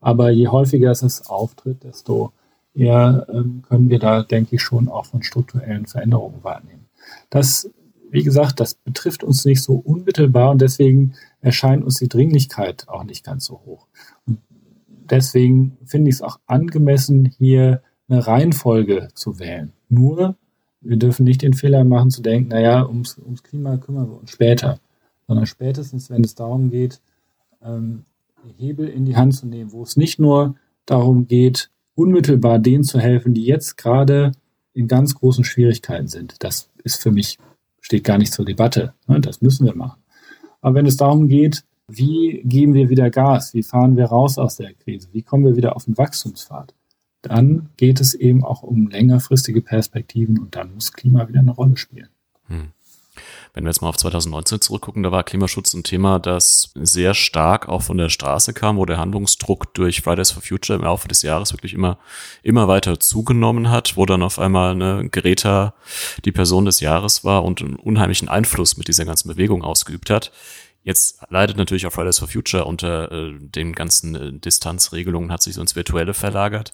aber 0.00 0.30
je 0.30 0.48
häufiger 0.48 0.90
es 0.90 1.26
auftritt, 1.28 1.84
desto 1.84 2.32
eher 2.74 3.26
ähm, 3.30 3.62
können 3.68 3.90
wir 3.90 3.98
da, 3.98 4.22
denke 4.22 4.56
ich, 4.56 4.62
schon 4.62 4.88
auch 4.88 5.06
von 5.06 5.22
strukturellen 5.22 5.86
Veränderungen 5.86 6.42
wahrnehmen. 6.42 6.86
Das, 7.30 7.70
wie 8.14 8.22
gesagt, 8.22 8.60
das 8.60 8.74
betrifft 8.74 9.24
uns 9.24 9.44
nicht 9.44 9.60
so 9.60 9.74
unmittelbar 9.74 10.52
und 10.52 10.60
deswegen 10.60 11.14
erscheint 11.40 11.82
uns 11.82 11.96
die 11.96 12.08
Dringlichkeit 12.08 12.88
auch 12.88 13.02
nicht 13.02 13.24
ganz 13.24 13.44
so 13.44 13.60
hoch. 13.66 13.88
Und 14.24 14.38
deswegen 15.10 15.76
finde 15.84 16.10
ich 16.10 16.16
es 16.16 16.22
auch 16.22 16.38
angemessen, 16.46 17.24
hier 17.26 17.82
eine 18.08 18.24
Reihenfolge 18.24 19.08
zu 19.14 19.40
wählen. 19.40 19.72
Nur, 19.88 20.36
wir 20.80 20.96
dürfen 20.96 21.24
nicht 21.24 21.42
den 21.42 21.54
Fehler 21.54 21.82
machen 21.82 22.12
zu 22.12 22.22
denken, 22.22 22.50
naja, 22.50 22.86
ums, 22.86 23.18
ums 23.18 23.42
Klima 23.42 23.78
kümmern 23.78 24.08
wir 24.08 24.20
uns 24.20 24.30
später, 24.30 24.78
sondern 25.26 25.46
spätestens, 25.46 26.08
wenn 26.08 26.22
es 26.22 26.36
darum 26.36 26.70
geht, 26.70 27.00
ähm, 27.62 28.04
Hebel 28.58 28.86
in 28.86 29.06
die 29.06 29.16
Hand 29.16 29.34
zu 29.34 29.48
nehmen, 29.48 29.72
wo 29.72 29.82
es 29.82 29.96
nicht 29.96 30.20
nur 30.20 30.54
darum 30.86 31.26
geht, 31.26 31.68
unmittelbar 31.96 32.60
denen 32.60 32.84
zu 32.84 33.00
helfen, 33.00 33.34
die 33.34 33.44
jetzt 33.44 33.76
gerade 33.76 34.30
in 34.72 34.86
ganz 34.86 35.16
großen 35.16 35.42
Schwierigkeiten 35.42 36.06
sind. 36.06 36.44
Das 36.44 36.70
ist 36.84 37.02
für 37.02 37.10
mich, 37.10 37.38
steht 37.84 38.04
gar 38.04 38.16
nicht 38.16 38.32
zur 38.32 38.46
Debatte. 38.46 38.94
Ne? 39.06 39.20
Das 39.20 39.42
müssen 39.42 39.66
wir 39.66 39.76
machen. 39.76 40.02
Aber 40.62 40.74
wenn 40.76 40.86
es 40.86 40.96
darum 40.96 41.28
geht, 41.28 41.64
wie 41.86 42.40
geben 42.44 42.72
wir 42.72 42.88
wieder 42.88 43.10
Gas, 43.10 43.52
wie 43.52 43.62
fahren 43.62 43.96
wir 43.96 44.06
raus 44.06 44.38
aus 44.38 44.56
der 44.56 44.72
Krise, 44.72 45.08
wie 45.12 45.20
kommen 45.20 45.44
wir 45.44 45.56
wieder 45.56 45.76
auf 45.76 45.84
den 45.84 45.98
Wachstumspfad, 45.98 46.74
dann 47.20 47.68
geht 47.76 48.00
es 48.00 48.14
eben 48.14 48.42
auch 48.42 48.62
um 48.62 48.88
längerfristige 48.88 49.60
Perspektiven 49.60 50.38
und 50.38 50.56
dann 50.56 50.72
muss 50.74 50.92
Klima 50.94 51.28
wieder 51.28 51.40
eine 51.40 51.50
Rolle 51.50 51.76
spielen. 51.76 52.08
Hm. 52.46 52.68
Wenn 53.52 53.64
wir 53.64 53.70
jetzt 53.70 53.82
mal 53.82 53.88
auf 53.88 53.96
2019 53.96 54.60
zurückgucken, 54.60 55.02
da 55.02 55.12
war 55.12 55.24
Klimaschutz 55.24 55.74
ein 55.74 55.84
Thema, 55.84 56.18
das 56.18 56.72
sehr 56.74 57.14
stark 57.14 57.68
auch 57.68 57.82
von 57.82 57.98
der 57.98 58.08
Straße 58.08 58.52
kam, 58.52 58.76
wo 58.76 58.84
der 58.84 58.98
Handlungsdruck 58.98 59.72
durch 59.74 60.02
Fridays 60.02 60.30
for 60.30 60.42
Future 60.42 60.78
im 60.78 60.84
Laufe 60.84 61.08
des 61.08 61.22
Jahres 61.22 61.52
wirklich 61.52 61.74
immer, 61.74 61.98
immer 62.42 62.68
weiter 62.68 62.98
zugenommen 63.00 63.70
hat, 63.70 63.96
wo 63.96 64.06
dann 64.06 64.22
auf 64.22 64.38
einmal 64.38 64.72
eine 64.72 65.08
Greta 65.08 65.74
die 66.24 66.32
Person 66.32 66.64
des 66.64 66.80
Jahres 66.80 67.24
war 67.24 67.44
und 67.44 67.60
einen 67.60 67.76
unheimlichen 67.76 68.28
Einfluss 68.28 68.76
mit 68.76 68.88
dieser 68.88 69.04
ganzen 69.04 69.28
Bewegung 69.28 69.62
ausgeübt 69.62 70.10
hat. 70.10 70.32
Jetzt 70.84 71.20
leidet 71.30 71.56
natürlich 71.56 71.86
auch 71.86 71.92
Fridays 71.92 72.18
for 72.18 72.28
Future 72.28 72.66
unter 72.66 73.10
äh, 73.10 73.32
den 73.38 73.72
ganzen 73.72 74.14
äh, 74.14 74.32
Distanzregelungen, 74.32 75.32
hat 75.32 75.42
sich 75.42 75.54
so 75.54 75.62
ins 75.62 75.76
Virtuelle 75.76 76.12
verlagert. 76.12 76.72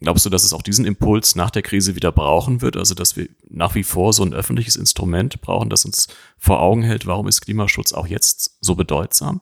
Glaubst 0.00 0.26
du, 0.26 0.30
dass 0.30 0.44
es 0.44 0.52
auch 0.52 0.62
diesen 0.62 0.84
Impuls 0.84 1.36
nach 1.36 1.50
der 1.50 1.62
Krise 1.62 1.94
wieder 1.94 2.12
brauchen 2.12 2.60
wird? 2.60 2.76
Also, 2.76 2.94
dass 2.94 3.16
wir 3.16 3.28
nach 3.48 3.74
wie 3.74 3.82
vor 3.82 4.12
so 4.12 4.22
ein 4.24 4.34
öffentliches 4.34 4.76
Instrument 4.76 5.40
brauchen, 5.40 5.70
das 5.70 5.86
uns 5.86 6.08
vor 6.36 6.60
Augen 6.60 6.82
hält, 6.82 7.06
warum 7.06 7.28
ist 7.28 7.40
Klimaschutz 7.40 7.92
auch 7.92 8.06
jetzt 8.06 8.58
so 8.60 8.74
bedeutsam? 8.74 9.40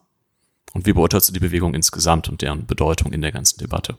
Und 0.73 0.85
wie 0.85 0.93
beurteilst 0.93 1.29
du 1.29 1.33
die 1.33 1.39
Bewegung 1.39 1.73
insgesamt 1.73 2.29
und 2.29 2.41
deren 2.41 2.65
Bedeutung 2.65 3.11
in 3.11 3.21
der 3.21 3.31
ganzen 3.31 3.59
Debatte? 3.59 3.97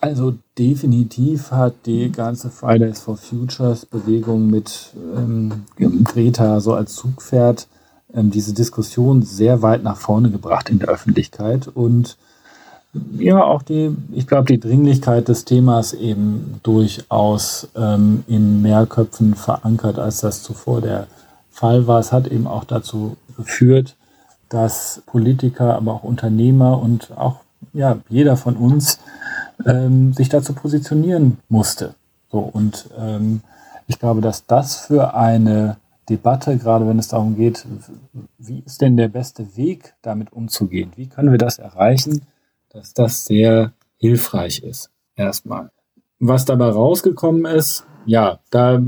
Also 0.00 0.34
definitiv 0.58 1.52
hat 1.52 1.74
die 1.86 2.10
ganze 2.10 2.50
Fridays 2.50 3.00
for 3.00 3.16
Futures 3.16 3.86
Bewegung 3.86 4.48
mit 4.48 4.92
ähm, 5.16 5.64
Greta 5.78 6.60
so 6.60 6.74
als 6.74 6.96
Zugpferd 6.96 7.68
ähm, 8.12 8.30
diese 8.30 8.52
Diskussion 8.52 9.22
sehr 9.22 9.62
weit 9.62 9.84
nach 9.84 9.96
vorne 9.96 10.30
gebracht 10.30 10.70
in 10.70 10.80
der 10.80 10.88
Öffentlichkeit 10.88 11.68
und 11.68 12.16
ja, 13.18 13.42
auch 13.42 13.62
die, 13.62 13.96
ich 14.12 14.26
glaube, 14.26 14.46
die 14.46 14.60
Dringlichkeit 14.60 15.28
des 15.28 15.44
Themas 15.44 15.94
eben 15.94 16.60
durchaus 16.62 17.68
ähm, 17.74 18.24
in 18.26 18.60
mehr 18.60 18.86
Köpfen 18.86 19.34
verankert, 19.34 19.98
als 19.98 20.20
das 20.20 20.42
zuvor 20.42 20.82
der 20.82 21.06
Fall 21.50 21.86
war. 21.86 22.00
Es 22.00 22.12
hat 22.12 22.28
eben 22.28 22.46
auch 22.46 22.64
dazu 22.64 23.16
geführt, 23.36 23.96
dass 24.50 25.02
Politiker, 25.06 25.74
aber 25.76 25.94
auch 25.94 26.04
Unternehmer 26.04 26.80
und 26.80 27.16
auch 27.16 27.36
ja, 27.72 27.98
jeder 28.10 28.36
von 28.36 28.56
uns 28.56 28.98
ähm, 29.64 30.12
sich 30.12 30.28
dazu 30.28 30.52
positionieren 30.52 31.38
musste. 31.48 31.94
So, 32.30 32.40
und 32.40 32.90
ähm, 32.98 33.40
ich 33.86 33.98
glaube, 33.98 34.20
dass 34.20 34.46
das 34.46 34.76
für 34.76 35.14
eine 35.14 35.76
Debatte, 36.08 36.58
gerade 36.58 36.86
wenn 36.86 36.98
es 36.98 37.08
darum 37.08 37.36
geht, 37.36 37.64
wie 38.38 38.62
ist 38.66 38.82
denn 38.82 38.96
der 38.96 39.08
beste 39.08 39.56
Weg, 39.56 39.94
damit 40.02 40.32
umzugehen? 40.32 40.92
Wie 40.96 41.06
können 41.06 41.30
wir 41.30 41.38
das 41.38 41.58
erreichen? 41.58 42.22
Dass 42.72 42.94
das 42.94 43.24
sehr 43.26 43.72
hilfreich 43.96 44.62
ist. 44.62 44.90
Erstmal. 45.14 45.70
Was 46.18 46.44
dabei 46.44 46.68
rausgekommen 46.68 47.44
ist, 47.44 47.84
ja, 48.06 48.40
da 48.50 48.82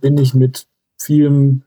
bin 0.00 0.18
ich 0.18 0.34
mit 0.34 0.66
vielem 0.98 1.62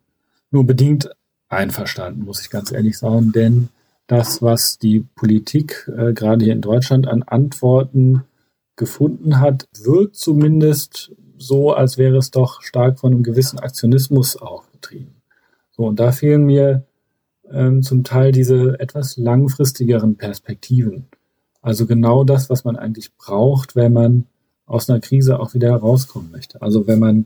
nur 0.52 0.66
bedingt 0.66 1.10
einverstanden, 1.50 2.24
muss 2.24 2.42
ich 2.42 2.50
ganz 2.50 2.72
ehrlich 2.72 2.98
sagen, 2.98 3.32
denn 3.32 3.70
das, 4.08 4.42
was 4.42 4.78
die 4.78 5.02
Politik 5.16 5.90
äh, 5.96 6.14
gerade 6.14 6.46
hier 6.46 6.54
in 6.54 6.62
Deutschland 6.62 7.08
an 7.08 7.24
Antworten 7.24 8.24
gefunden 8.76 9.40
hat, 9.40 9.68
wirkt 9.78 10.16
zumindest 10.16 11.12
so, 11.38 11.74
als 11.74 11.98
wäre 11.98 12.18
es 12.18 12.32
doch 12.32 12.62
stark 12.62 13.00
von 13.00 13.14
einem 13.14 13.24
gewissen 13.24 13.60
Aktionismus 13.60 14.42
auch 14.42 14.70
getrieben. 14.72 15.22
So, 15.72 15.84
und 15.86 16.00
da 16.00 16.12
fehlen 16.12 16.46
mir 16.46 16.86
ähm, 17.54 17.84
zum 17.84 18.04
Teil 18.04 18.32
diese 18.32 18.80
etwas 18.80 19.18
langfristigeren 19.18 20.16
Perspektiven. 20.16 21.08
Also 21.62 21.86
genau 21.86 22.24
das, 22.24 22.50
was 22.50 22.66
man 22.66 22.76
eigentlich 22.76 23.16
braucht, 23.16 23.76
wenn 23.76 23.94
man 23.94 24.26
aus 24.66 24.90
einer 24.90 25.00
Krise 25.00 25.40
auch 25.40 25.54
wieder 25.54 25.70
herauskommen 25.70 26.32
möchte. 26.32 26.62
Also 26.62 26.88
wenn 26.88 27.00
man, 27.00 27.26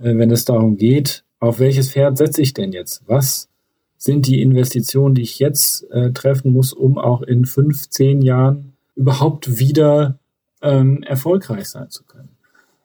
äh, 0.00 0.16
wenn 0.16 0.30
es 0.30 0.44
darum 0.44 0.76
geht, 0.76 1.24
auf 1.40 1.58
welches 1.58 1.92
Pferd 1.92 2.18
setze 2.18 2.42
ich 2.42 2.54
denn 2.54 2.72
jetzt? 2.72 3.02
Was 3.06 3.48
sind 3.96 4.26
die 4.26 4.42
Investitionen, 4.42 5.14
die 5.14 5.22
ich 5.22 5.38
jetzt 5.38 5.90
äh, 5.90 6.12
treffen 6.12 6.52
muss, 6.52 6.72
um 6.72 6.98
auch 6.98 7.22
in 7.22 7.46
fünf, 7.46 7.88
zehn 7.90 8.22
Jahren 8.22 8.74
überhaupt 8.94 9.58
wieder 9.58 10.18
ähm, 10.62 11.02
erfolgreich 11.02 11.68
sein 11.68 11.90
zu 11.90 12.04
können? 12.04 12.30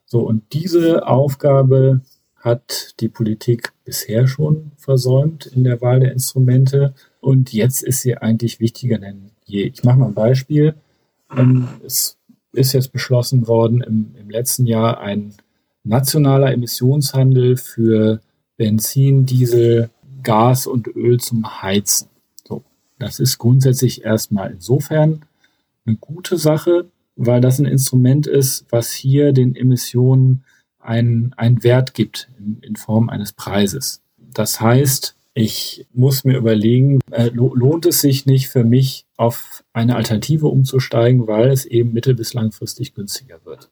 So, 0.06 0.22
und 0.22 0.54
diese 0.54 1.08
Aufgabe 1.08 2.02
hat 2.44 3.00
die 3.00 3.08
Politik 3.08 3.72
bisher 3.86 4.28
schon 4.28 4.74
versäumt 4.76 5.46
in 5.46 5.64
der 5.64 5.80
Wahl 5.80 6.02
der 6.02 6.12
Instrumente. 6.12 6.94
Und 7.22 7.54
jetzt 7.54 7.84
ist 7.84 8.02
sie 8.02 8.18
eigentlich 8.18 8.60
wichtiger 8.60 8.98
denn 8.98 9.32
je. 9.46 9.64
Ich 9.64 9.84
mache 9.86 9.98
mal 9.98 10.08
ein 10.08 10.14
Beispiel. 10.14 10.76
Ähm, 11.36 11.70
es 11.86 12.18
ist 12.52 12.74
jetzt 12.74 12.92
beschlossen 12.92 13.48
worden, 13.48 13.82
im, 13.82 14.16
im 14.20 14.30
letzten 14.30 14.66
Jahr 14.66 15.00
ein 15.00 15.34
nationaler 15.86 16.52
Emissionshandel 16.52 17.56
für 17.56 18.20
Benzin, 18.58 19.26
Diesel, 19.26 19.90
Gas 20.22 20.68
und 20.68 20.88
Öl 20.88 21.20
zum 21.22 21.62
Heizen. 21.62 22.10
So, 22.46 22.62
das 23.00 23.20
ist 23.20 23.38
grundsätzlich 23.38 24.04
erstmal 24.04 24.52
insofern 24.52 25.22
eine 25.86 25.96
gute 25.96 26.38
Sache, 26.38 26.86
weil 27.16 27.40
das 27.40 27.60
ein 27.60 27.66
Instrument 27.66 28.28
ist, 28.28 28.66
was 28.70 28.92
hier 28.92 29.32
den 29.32 29.56
Emissionen 29.56 30.44
einen, 30.84 31.34
einen 31.38 31.64
Wert 31.64 31.94
gibt 31.94 32.30
in, 32.38 32.60
in 32.62 32.76
Form 32.76 33.10
eines 33.10 33.34
Preises. 33.34 34.02
Das 34.18 34.62
heißt, 34.62 35.16
ich 35.34 35.88
muss 35.94 36.24
mir 36.24 36.38
überlegen, 36.38 37.00
äh, 37.12 37.30
lohnt 37.34 37.86
es 37.86 38.02
sich 38.02 38.26
nicht 38.26 38.50
für 38.50 38.64
mich, 38.64 39.06
auf 39.18 39.64
eine 39.74 39.96
Alternative 39.96 40.48
umzusteigen, 40.48 41.28
weil 41.28 41.50
es 41.50 41.66
eben 41.66 41.94
mittel- 41.94 42.16
bis 42.16 42.34
langfristig 42.34 42.94
günstiger 42.94 43.40
wird. 43.46 43.70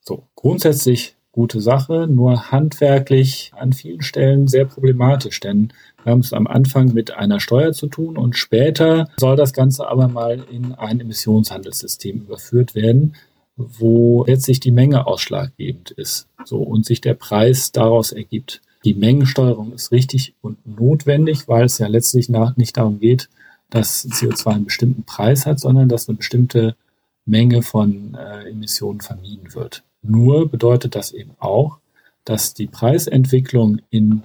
So, 0.00 0.24
grundsätzlich 0.34 1.16
gute 1.36 1.60
Sache, 1.60 2.06
nur 2.08 2.50
handwerklich 2.50 3.52
an 3.54 3.74
vielen 3.74 4.02
Stellen 4.02 4.48
sehr 4.48 4.64
problematisch, 4.64 5.38
denn 5.38 5.72
wir 6.02 6.12
haben 6.12 6.20
es 6.20 6.32
am 6.32 6.46
Anfang 6.46 6.94
mit 6.94 7.10
einer 7.12 7.40
Steuer 7.40 7.72
zu 7.72 7.88
tun 7.88 8.16
und 8.16 8.36
später 8.36 9.10
soll 9.18 9.36
das 9.36 9.52
Ganze 9.52 9.86
aber 9.86 10.08
mal 10.08 10.44
in 10.50 10.72
ein 10.74 10.98
Emissionshandelssystem 10.98 12.22
überführt 12.22 12.74
werden, 12.74 13.16
wo 13.56 14.24
letztlich 14.26 14.60
die 14.60 14.70
Menge 14.70 15.06
ausschlaggebend 15.06 15.90
ist. 15.90 16.28
So 16.44 16.58
und 16.58 16.84
sich 16.84 17.00
der 17.00 17.14
Preis 17.14 17.72
daraus 17.72 18.12
ergibt. 18.12 18.60
Die 18.84 18.94
Mengensteuerung 18.94 19.72
ist 19.72 19.90
richtig 19.90 20.34
und 20.42 20.64
notwendig, 20.66 21.48
weil 21.48 21.64
es 21.64 21.78
ja 21.78 21.88
letztlich 21.88 22.28
nach, 22.28 22.56
nicht 22.56 22.76
darum 22.76 23.00
geht, 23.00 23.28
dass 23.70 24.08
CO2 24.08 24.46
einen 24.46 24.64
bestimmten 24.66 25.02
Preis 25.02 25.46
hat, 25.46 25.58
sondern 25.58 25.88
dass 25.88 26.08
eine 26.08 26.18
bestimmte 26.18 26.76
Menge 27.24 27.62
von 27.62 28.14
äh, 28.14 28.48
Emissionen 28.48 29.00
vermieden 29.00 29.54
wird. 29.54 29.82
Nur 30.02 30.48
bedeutet 30.48 30.94
das 30.94 31.12
eben 31.12 31.32
auch, 31.38 31.78
dass 32.24 32.54
die 32.54 32.68
Preisentwicklung 32.68 33.80
in, 33.90 34.22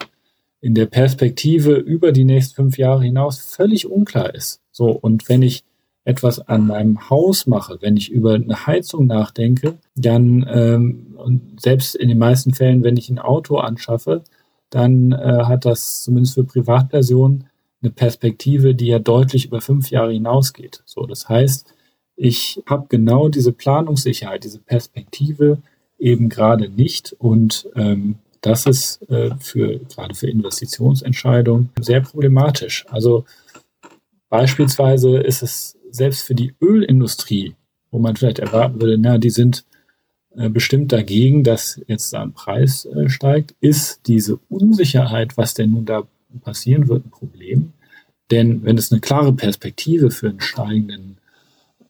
in 0.60 0.76
der 0.76 0.86
Perspektive 0.86 1.74
über 1.74 2.12
die 2.12 2.24
nächsten 2.24 2.56
fünf 2.56 2.78
Jahre 2.78 3.04
hinaus 3.04 3.40
völlig 3.40 3.88
unklar 3.88 4.36
ist. 4.36 4.62
So, 4.72 4.92
und 4.92 5.28
wenn 5.28 5.42
ich 5.42 5.64
etwas 6.04 6.40
an 6.40 6.68
meinem 6.68 7.10
Haus 7.10 7.46
mache, 7.46 7.78
wenn 7.82 7.96
ich 7.96 8.12
über 8.12 8.34
eine 8.34 8.66
Heizung 8.66 9.06
nachdenke, 9.08 9.78
dann 9.96 10.46
ähm, 10.52 11.16
und 11.18 11.62
selbst 11.62 11.96
in 11.96 12.10
den 12.10 12.18
meisten 12.18 12.54
Fällen, 12.54 12.84
wenn 12.84 12.98
ich 12.98 13.10
ein 13.10 13.20
Auto 13.20 13.58
anschaffe, 13.58 14.24
dann 14.72 15.12
äh, 15.12 15.44
hat 15.44 15.66
das 15.66 16.02
zumindest 16.02 16.36
für 16.36 16.44
Privatpersonen 16.44 17.46
eine 17.84 17.92
Perspektive, 17.92 18.74
die 18.74 18.88
ja 18.88 19.00
deutlich 19.00 19.46
über 19.46 19.62
fünf 19.62 19.92
Jahre 19.92 20.14
hinausgeht. 20.14 20.82
So, 20.86 21.06
das 21.06 21.30
heißt, 21.30 21.72
ich 22.16 22.62
habe 22.66 22.88
genau 22.90 23.30
diese 23.30 23.52
Planungssicherheit, 23.52 24.44
diese 24.44 24.60
Perspektive 24.60 25.60
eben 26.00 26.30
gerade 26.30 26.70
nicht 26.70 27.14
und 27.20 27.70
ähm, 27.76 28.16
das 28.42 28.66
ist 28.66 29.08
äh, 29.10 29.32
für, 29.40 29.80
gerade 29.80 30.16
für 30.16 30.28
Investitionsentscheidungen 30.28 31.70
sehr 31.80 32.02
problematisch. 32.02 32.86
Also 32.90 33.26
beispielsweise 34.30 35.18
ist 35.18 35.44
es 35.44 35.78
selbst 35.92 36.24
für 36.24 36.36
die 36.36 36.56
Ölindustrie, 36.62 37.56
wo 37.92 38.00
man 38.00 38.16
vielleicht 38.16 38.40
erwarten 38.40 38.82
würde, 38.82 38.98
na, 38.98 39.18
die 39.18 39.30
sind 39.30 39.66
äh, 40.36 40.50
bestimmt 40.50 40.92
dagegen, 40.92 41.44
dass 41.44 41.82
jetzt 41.88 42.14
da 42.14 42.22
ein 42.22 42.34
Preis 42.34 42.86
äh, 42.86 43.10
steigt, 43.10 43.54
ist 43.60 44.02
diese 44.08 44.40
Unsicherheit, 44.50 45.38
was 45.38 45.54
denn 45.54 45.72
nun 45.72 45.86
da 45.86 46.04
passieren 46.42 46.88
wird, 46.88 47.06
ein 47.06 47.12
Problem. 47.12 47.74
Denn 48.32 48.64
wenn 48.64 48.78
es 48.78 48.92
eine 48.92 49.02
klare 49.02 49.34
Perspektive 49.34 50.10
für 50.10 50.30
einen 50.30 50.40
steigenden, 50.40 51.18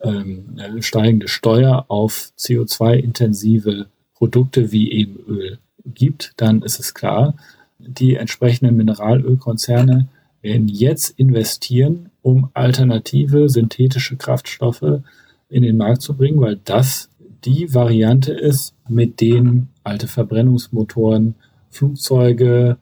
ähm, 0.02 0.58
eine 0.58 0.82
steigende 0.82 1.28
Steuer 1.28 1.86
auf 1.88 2.32
CO2-intensive 2.38 3.86
Produkte 4.16 4.72
wie 4.72 4.92
eben 4.92 5.20
Öl 5.28 5.60
gibt, 5.86 6.34
dann 6.38 6.64
ist 6.64 6.80
es 6.80 6.94
klar, 6.94 7.36
die 7.78 8.16
entsprechenden 8.16 8.76
Mineralölkonzerne 8.78 10.08
werden 10.42 10.68
jetzt 10.68 11.12
investieren, 11.18 12.11
um 12.22 12.50
alternative 12.54 13.50
synthetische 13.50 14.16
Kraftstoffe 14.16 15.02
in 15.50 15.64
den 15.64 15.78
Markt 15.78 16.02
zu 16.02 16.16
bringen, 16.16 16.40
weil 16.40 16.60
das 16.64 17.10
die 17.44 17.74
Variante 17.74 18.34
ist, 18.34 18.76
mit 18.88 19.20
denen 19.20 19.70
alte 19.84 20.08
Verbrennungsmotoren, 20.08 21.36
Flugzeuge, 21.70 22.78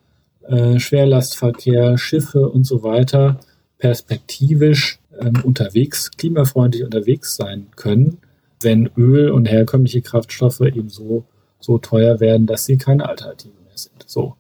äh, 0.48 0.80
Schwerlastverkehr, 0.80 1.98
Schiffe 1.98 2.50
und 2.50 2.66
so 2.66 2.84
weiter 2.84 3.40
perspektivisch 3.78 5.00
ähm, 5.20 5.42
unterwegs, 5.44 6.12
klimafreundlich 6.12 6.84
unterwegs 6.84 7.36
sein 7.36 7.68
können, 7.76 8.18
wenn 8.62 8.90
Öl 8.98 9.32
und 9.32 9.46
herkömmliche 9.46 10.02
Kraftstoffe 10.02 10.62
eben 10.62 10.90
so, 10.90 11.24
so 11.60 11.78
teuer 11.78 12.20
werden, 12.20 12.46
dass 12.46 12.66
sie 12.66 12.78
keine 12.78 13.08
Alternative 13.08 13.54
mehr 13.66 13.78
sind. 13.78 14.04
So. 14.06 14.36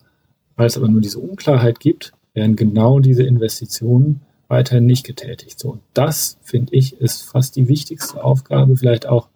Weil 0.58 0.68
es 0.68 0.78
aber 0.78 0.90
nur 0.90 1.00
diese 1.00 1.20
Unklarheit 1.20 1.80
gibt, 1.80 2.12
werden 2.34 2.58
genau 2.58 3.00
diese 3.00 3.24
Investitionen 3.24 4.22
weiterhin 4.50 4.86
nicht 4.86 5.06
getätigt. 5.06 5.58
So, 5.58 5.80
das, 5.94 6.38
finde 6.42 6.76
ich, 6.76 7.00
ist 7.00 7.22
fast 7.22 7.56
die 7.56 7.70
wichtigste 7.70 8.22
Aufgabe, 8.22 8.76
vielleicht 8.76 9.06
auch 9.06 9.30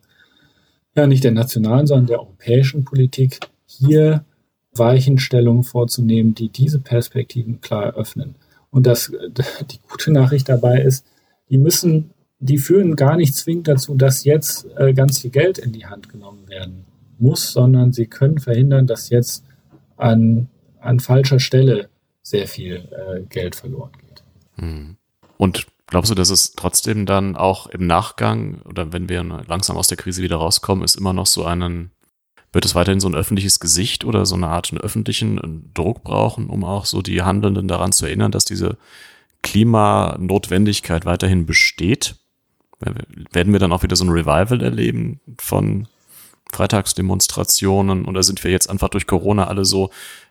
ja 0.96 1.08
nicht 1.08 1.24
der 1.24 1.32
nationalen, 1.32 1.88
sondern 1.88 2.08
der 2.08 2.20
europäischen 2.20 2.84
Politik, 2.84 3.40
hier 3.66 4.26
Weichenstellungen 4.74 5.64
vorzunehmen, 5.64 6.36
die 6.36 6.50
diese 6.50 6.80
Perspektiven 6.80 7.62
klar 7.62 7.86
eröffnen. 7.86 8.36
Und 8.72 8.88
das, 8.88 9.12
die 9.72 9.80
gute 9.90 10.12
Nachricht 10.12 10.50
dabei 10.50 10.82
ist, 10.82 11.06
die 11.50 11.58
müssen, 11.58 12.12
die 12.40 12.58
führen 12.58 12.96
gar 12.96 13.16
nicht 13.16 13.36
zwingend 13.36 13.68
dazu, 13.68 13.96
dass 13.96 14.24
jetzt 14.24 14.68
äh, 14.78 14.94
ganz 14.94 15.20
viel 15.20 15.32
Geld 15.32 15.58
in 15.60 15.72
die 15.72 15.86
Hand 15.86 16.10
genommen 16.10 16.48
werden 16.48 16.86
muss, 17.20 17.52
sondern 17.52 17.94
sie 17.94 18.08
können 18.08 18.40
verhindern, 18.40 18.88
dass 18.88 19.10
jetzt 19.10 19.46
an, 19.98 20.50
an 20.80 21.00
falscher 21.00 21.40
Stelle 21.40 21.90
sehr 22.24 22.48
viel 22.48 22.90
äh, 22.92 23.22
Geld 23.30 23.56
verloren 23.56 23.92
geht. 24.00 24.24
Hm. 24.56 24.98
Und 25.44 25.68
glaubst 25.88 26.10
du, 26.10 26.16
dass 26.16 26.30
es 26.30 26.54
trotzdem 26.54 27.06
dann 27.06 27.36
auch 27.36 27.68
im 27.68 27.86
Nachgang 27.86 28.62
oder 28.62 28.94
wenn 28.94 29.10
wir 29.10 29.22
langsam 29.24 29.76
aus 29.76 29.90
der 29.90 29.98
Krise 29.98 30.24
wieder 30.24 30.38
rauskommen, 30.38 30.86
ist 30.86 30.96
immer 30.96 31.12
noch 31.12 31.26
so 31.26 31.44
einen 31.44 31.92
wird 32.54 32.64
es 32.64 32.76
weiterhin 32.76 33.02
so 33.02 33.10
ein 33.10 33.16
öffentliches 33.16 33.60
Gesicht 33.60 34.06
oder 34.06 34.26
so 34.26 34.36
eine 34.36 34.48
Art 34.48 34.72
einen 34.72 34.80
öffentlichen 34.80 35.70
Druck 35.74 36.04
brauchen, 36.06 36.48
um 36.48 36.64
auch 36.64 36.86
so 36.86 37.02
die 37.02 37.22
Handelnden 37.22 37.68
daran 37.68 37.92
zu 37.92 38.06
erinnern, 38.06 38.32
dass 38.32 38.46
diese 38.46 38.78
Klimanotwendigkeit 39.42 41.06
weiterhin 41.06 41.46
besteht? 41.46 42.16
Werden 42.80 43.52
wir 43.52 43.60
dann 43.60 43.74
auch 43.74 43.84
wieder 43.84 43.98
so 43.98 44.06
ein 44.06 44.12
Revival 44.12 44.62
erleben 44.62 45.20
von 45.40 45.90
Freitagsdemonstrationen 46.52 48.06
oder 48.06 48.24
sind 48.24 48.44
wir 48.44 48.52
jetzt 48.52 48.70
einfach 48.70 48.90
durch 48.90 49.08
Corona 49.08 49.48
alle 49.48 49.66
so 49.66 49.90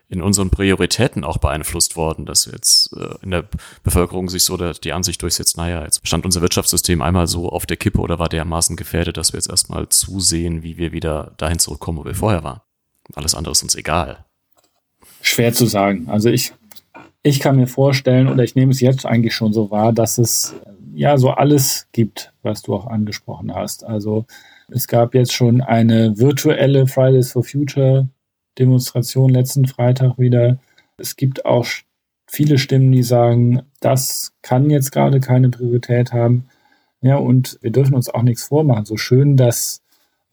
in 0.09 0.21
unseren 0.21 0.49
Prioritäten 0.49 1.23
auch 1.23 1.37
beeinflusst 1.37 1.95
worden, 1.95 2.25
dass 2.25 2.45
jetzt 2.45 2.95
äh, 2.95 3.15
in 3.23 3.31
der 3.31 3.45
Bevölkerung 3.83 4.29
sich 4.29 4.43
so 4.43 4.57
der, 4.57 4.73
die 4.73 4.93
Ansicht 4.93 5.21
durchsetzt, 5.21 5.57
naja, 5.57 5.83
jetzt 5.83 6.05
stand 6.07 6.25
unser 6.25 6.41
Wirtschaftssystem 6.41 7.01
einmal 7.01 7.27
so 7.27 7.49
auf 7.49 7.65
der 7.65 7.77
Kippe 7.77 7.99
oder 7.99 8.19
war 8.19 8.29
dermaßen 8.29 8.75
gefährdet, 8.75 9.17
dass 9.17 9.33
wir 9.33 9.39
jetzt 9.39 9.49
erstmal 9.49 9.89
zusehen, 9.89 10.61
wie 10.61 10.77
wir 10.77 10.91
wieder 10.91 11.33
dahin 11.37 11.57
zurückkommen, 11.57 11.97
wo 11.97 12.05
wir 12.05 12.15
vorher 12.15 12.43
waren. 12.43 12.61
Alles 13.15 13.33
andere 13.33 13.53
ist 13.53 13.63
uns 13.63 13.75
egal. 13.75 14.23
Schwer 15.21 15.53
zu 15.53 15.65
sagen. 15.65 16.07
Also 16.09 16.29
ich, 16.29 16.53
ich 17.23 17.39
kann 17.39 17.55
mir 17.55 17.67
vorstellen, 17.67 18.27
oder 18.27 18.43
ich 18.43 18.55
nehme 18.55 18.71
es 18.71 18.81
jetzt 18.81 19.05
eigentlich 19.05 19.33
schon 19.33 19.51
so 19.51 19.71
wahr, 19.71 19.93
dass 19.93 20.17
es 20.17 20.53
ja 20.93 21.17
so 21.17 21.31
alles 21.31 21.87
gibt, 21.91 22.33
was 22.43 22.61
du 22.61 22.75
auch 22.75 22.85
angesprochen 22.85 23.55
hast. 23.55 23.83
Also 23.83 24.25
es 24.69 24.87
gab 24.87 25.13
jetzt 25.13 25.33
schon 25.33 25.61
eine 25.61 26.17
virtuelle 26.17 26.87
Fridays 26.87 27.31
for 27.31 27.43
Future 27.43 28.07
Demonstration 28.59 29.29
letzten 29.29 29.65
Freitag 29.65 30.17
wieder. 30.17 30.59
Es 30.97 31.15
gibt 31.15 31.45
auch 31.45 31.65
viele 32.27 32.57
Stimmen, 32.57 32.91
die 32.91 33.03
sagen, 33.03 33.63
das 33.79 34.33
kann 34.41 34.69
jetzt 34.69 34.91
gerade 34.91 35.19
keine 35.19 35.49
Priorität 35.49 36.13
haben. 36.13 36.45
Ja, 37.01 37.17
und 37.17 37.57
wir 37.61 37.71
dürfen 37.71 37.95
uns 37.95 38.09
auch 38.09 38.21
nichts 38.21 38.43
vormachen. 38.43 38.85
So 38.85 38.97
schön 38.97 39.35
das 39.35 39.81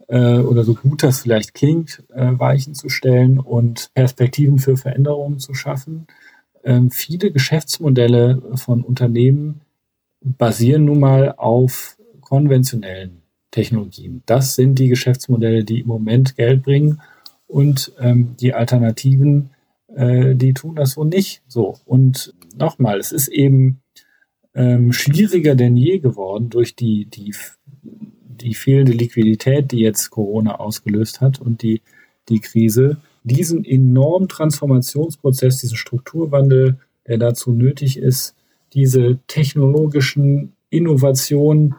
äh, 0.08 0.38
oder 0.38 0.64
so 0.64 0.74
gut 0.74 1.02
das 1.02 1.20
vielleicht 1.20 1.54
klingt, 1.54 2.02
äh, 2.10 2.38
Weichen 2.38 2.74
zu 2.74 2.88
stellen 2.88 3.38
und 3.38 3.90
Perspektiven 3.94 4.58
für 4.58 4.76
Veränderungen 4.76 5.38
zu 5.38 5.54
schaffen. 5.54 6.06
Ähm, 6.62 6.90
viele 6.90 7.30
Geschäftsmodelle 7.32 8.42
von 8.56 8.82
Unternehmen 8.82 9.62
basieren 10.20 10.84
nun 10.84 11.00
mal 11.00 11.34
auf 11.36 11.96
konventionellen 12.20 13.22
Technologien. 13.50 14.22
Das 14.26 14.54
sind 14.54 14.78
die 14.78 14.88
Geschäftsmodelle, 14.88 15.64
die 15.64 15.80
im 15.80 15.86
Moment 15.86 16.36
Geld 16.36 16.62
bringen 16.62 17.00
und 17.46 17.92
ähm, 17.98 18.36
die 18.38 18.54
Alternativen, 18.54 19.50
äh, 19.94 20.34
die 20.34 20.54
tun 20.54 20.76
das 20.76 20.92
so 20.92 21.04
nicht 21.04 21.42
so. 21.48 21.78
Und 21.84 22.34
nochmal, 22.56 22.98
es 22.98 23.12
ist 23.12 23.28
eben 23.28 23.80
ähm, 24.54 24.92
schwieriger 24.92 25.54
denn 25.54 25.76
je 25.76 25.98
geworden 25.98 26.50
durch 26.50 26.74
die, 26.74 27.06
die, 27.06 27.34
die 27.82 28.54
fehlende 28.54 28.92
Liquidität, 28.92 29.72
die 29.72 29.80
jetzt 29.80 30.10
Corona 30.10 30.56
ausgelöst 30.56 31.20
hat 31.20 31.40
und 31.40 31.62
die, 31.62 31.82
die 32.28 32.40
Krise, 32.40 32.98
diesen 33.22 33.64
enormen 33.64 34.28
Transformationsprozess, 34.28 35.60
diesen 35.60 35.76
Strukturwandel, 35.76 36.78
der 37.06 37.18
dazu 37.18 37.52
nötig 37.52 37.98
ist, 37.98 38.34
diese 38.72 39.18
technologischen 39.26 40.52
Innovationen, 40.70 41.74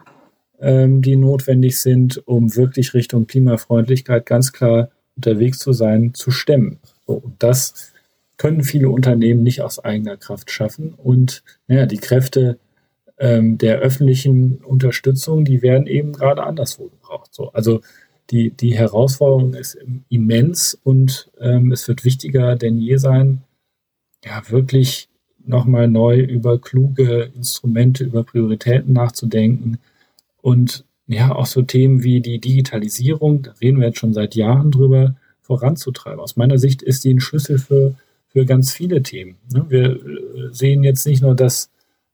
ähm, 0.62 1.02
die 1.02 1.16
notwendig 1.16 1.80
sind, 1.80 2.26
um 2.26 2.54
wirklich 2.54 2.94
Richtung 2.94 3.26
Klimafreundlichkeit 3.26 4.24
ganz 4.26 4.52
klar 4.52 4.90
unterwegs 5.16 5.58
zu 5.58 5.72
sein, 5.72 6.14
zu 6.14 6.30
stemmen. 6.30 6.78
So, 7.06 7.14
und 7.14 7.42
das 7.42 7.92
können 8.36 8.62
viele 8.62 8.88
Unternehmen 8.88 9.42
nicht 9.42 9.60
aus 9.60 9.84
eigener 9.84 10.16
Kraft 10.16 10.50
schaffen. 10.50 10.94
Und 10.96 11.42
naja, 11.66 11.86
die 11.86 11.98
Kräfte 11.98 12.58
ähm, 13.18 13.58
der 13.58 13.78
öffentlichen 13.78 14.58
Unterstützung, 14.58 15.44
die 15.44 15.62
werden 15.62 15.86
eben 15.86 16.12
gerade 16.12 16.44
anderswo 16.44 16.86
gebraucht. 16.86 17.34
So, 17.34 17.50
also 17.52 17.80
die, 18.30 18.50
die 18.50 18.74
Herausforderung 18.74 19.54
ist 19.54 19.76
immens 20.08 20.78
und 20.84 21.30
ähm, 21.40 21.72
es 21.72 21.86
wird 21.88 22.04
wichtiger 22.04 22.54
denn 22.56 22.78
je 22.78 22.96
sein, 22.96 23.42
ja, 24.24 24.42
wirklich 24.48 25.08
nochmal 25.44 25.88
neu 25.88 26.20
über 26.20 26.60
kluge 26.60 27.32
Instrumente, 27.34 28.04
über 28.04 28.22
Prioritäten 28.22 28.92
nachzudenken 28.92 29.78
und 30.42 30.84
ja, 31.06 31.34
auch 31.34 31.46
so 31.46 31.62
Themen 31.62 32.02
wie 32.02 32.20
die 32.20 32.38
Digitalisierung, 32.38 33.42
da 33.42 33.52
reden 33.60 33.80
wir 33.80 33.86
jetzt 33.88 33.98
schon 33.98 34.12
seit 34.12 34.34
Jahren 34.34 34.70
drüber, 34.70 35.16
voranzutreiben. 35.40 36.20
Aus 36.20 36.36
meiner 36.36 36.58
Sicht 36.58 36.82
ist 36.82 37.04
die 37.04 37.14
ein 37.14 37.20
Schlüssel 37.20 37.58
für, 37.58 37.94
für 38.28 38.44
ganz 38.44 38.72
viele 38.72 39.02
Themen. 39.02 39.36
Ne? 39.52 39.64
Wir 39.68 39.90
äh, 39.90 40.52
sehen 40.52 40.84
jetzt 40.84 41.06
nicht 41.06 41.22
nur, 41.22 41.34
dass 41.34 41.70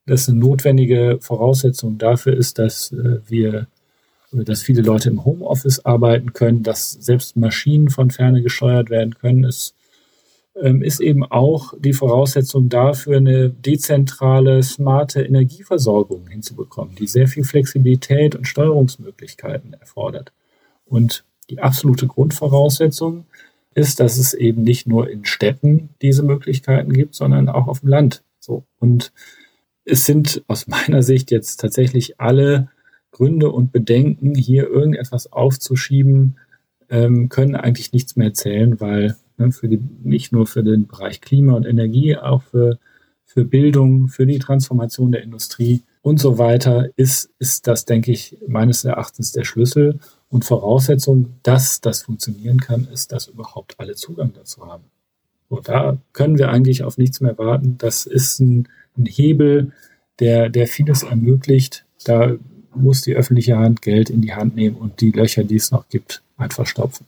das 0.07 0.29
eine 0.29 0.39
notwendige 0.39 1.19
Voraussetzung 1.21 1.99
dafür 1.99 2.37
ist, 2.37 2.59
dass 2.59 2.93
äh, 2.93 3.19
wir 3.27 3.67
dass 4.31 4.63
viele 4.63 4.83
Leute 4.83 5.09
im 5.09 5.25
Homeoffice 5.25 5.87
arbeiten 5.87 6.35
können, 6.35 6.63
dass 6.63 6.93
selbst 6.93 7.37
Maschinen 7.37 7.89
von 7.89 8.11
ferne 8.11 8.43
gesteuert 8.43 8.91
werden 8.91 9.15
können. 9.15 9.45
Ähm, 9.45 9.51
ist 10.61 11.01
eben 11.01 11.25
auch 11.25 11.75
die 11.79 11.93
Voraussetzung 11.93 12.69
dafür, 12.69 13.19
eine 13.19 13.51
dezentrale, 13.51 14.63
smarte 14.63 15.23
Energieversorgung 15.23 16.27
hinzubekommen, 16.27 16.97
die 16.97 17.07
sehr 17.07 17.29
viel 17.29 17.45
Flexibilität 17.45 18.35
und 18.35 18.47
Steuerungsmöglichkeiten 18.47 19.75
erfordert. 19.75 20.33
Und 20.85 21.25
die 21.51 21.61
absolute 21.61 22.07
Grundvoraussetzung 22.07 23.25
ist, 23.75 24.01
dass 24.01 24.19
es 24.19 24.35
eben 24.35 24.63
nicht 24.63 24.87
nur 24.87 25.09
in 25.09 25.25
Städten 25.25 25.91
diese 26.03 26.23
Möglichkeiten 26.23 26.93
gibt, 26.93 27.15
sondern 27.15 27.49
auch 27.49 27.69
auf 27.69 27.81
dem 27.81 27.89
Land. 27.89 28.23
So. 28.41 28.65
Und 28.81 29.13
es 29.85 30.05
sind 30.05 30.43
aus 30.49 30.67
meiner 30.67 31.03
Sicht 31.03 31.31
jetzt 31.31 31.61
tatsächlich 31.61 32.21
alle 32.21 32.69
Gründe 33.13 33.51
und 33.51 33.73
Bedenken, 33.73 34.35
hier 34.35 34.69
irgendetwas 34.69 35.33
aufzuschieben, 35.33 36.37
ähm, 36.91 37.29
können 37.29 37.55
eigentlich 37.55 37.93
nichts 37.93 38.17
mehr 38.17 38.35
zählen, 38.35 38.81
weil 38.81 39.17
ne, 39.39 39.53
für 39.53 39.69
die, 39.69 39.81
nicht 40.03 40.33
nur 40.33 40.47
für 40.47 40.63
den 40.63 40.87
Bereich 40.87 41.21
Klima 41.21 41.55
und 41.55 41.67
Energie, 41.67 42.17
auch 42.17 42.43
für, 42.43 42.79
für 43.25 43.45
Bildung, 43.45 44.09
für 44.09 44.27
die 44.27 44.39
Transformation 44.39 45.13
der 45.13 45.23
Industrie 45.23 45.83
und 46.03 46.19
so 46.19 46.39
weiter 46.39 46.89
ist, 46.97 47.31
ist 47.39 47.67
das, 47.67 47.85
denke 47.85 48.13
ich, 48.13 48.39
meines 48.47 48.85
Erachtens 48.85 49.33
der 49.33 49.45
Schlüssel 49.45 49.99
und 50.31 50.45
Voraussetzung, 50.45 51.35
dass 51.43 51.81
das 51.81 52.03
funktionieren 52.03 52.61
kann, 52.61 52.89
ist, 52.93 53.13
dass 53.13 53.29
überhaupt 53.29 53.75
alle 53.79 53.95
Zugang 53.95 54.33
dazu 54.35 54.67
haben. 54.67 54.85
So, 55.51 55.61
da 55.61 55.99
können 56.13 56.39
wir 56.39 56.51
eigentlich 56.51 56.83
auf 56.83 56.99
nichts 56.99 57.21
mehr 57.21 57.39
warten. 57.39 57.77
Das 57.79 58.07
ist 58.07 58.41
ein, 58.41 58.69
ein 58.97 59.07
Hebel, 59.07 59.73
der, 60.21 60.49
der 60.51 60.67
vieles 60.67 61.03
ermöglicht. 61.03 61.85
Da 62.05 62.37
muss 62.75 63.03
die 63.03 63.15
öffentliche 63.15 63.57
Hand 63.57 63.83
Geld 63.83 64.11
in 64.11 64.21
die 64.21 64.35
Hand 64.35 64.55
nehmen 64.55 64.77
und 64.77 65.01
die 65.01 65.11
Löcher, 65.11 65.45
die 65.45 65.57
es 65.57 65.71
noch 65.71 65.89
gibt, 65.89 66.23
einfach 66.37 66.67
stopfen. 66.67 67.07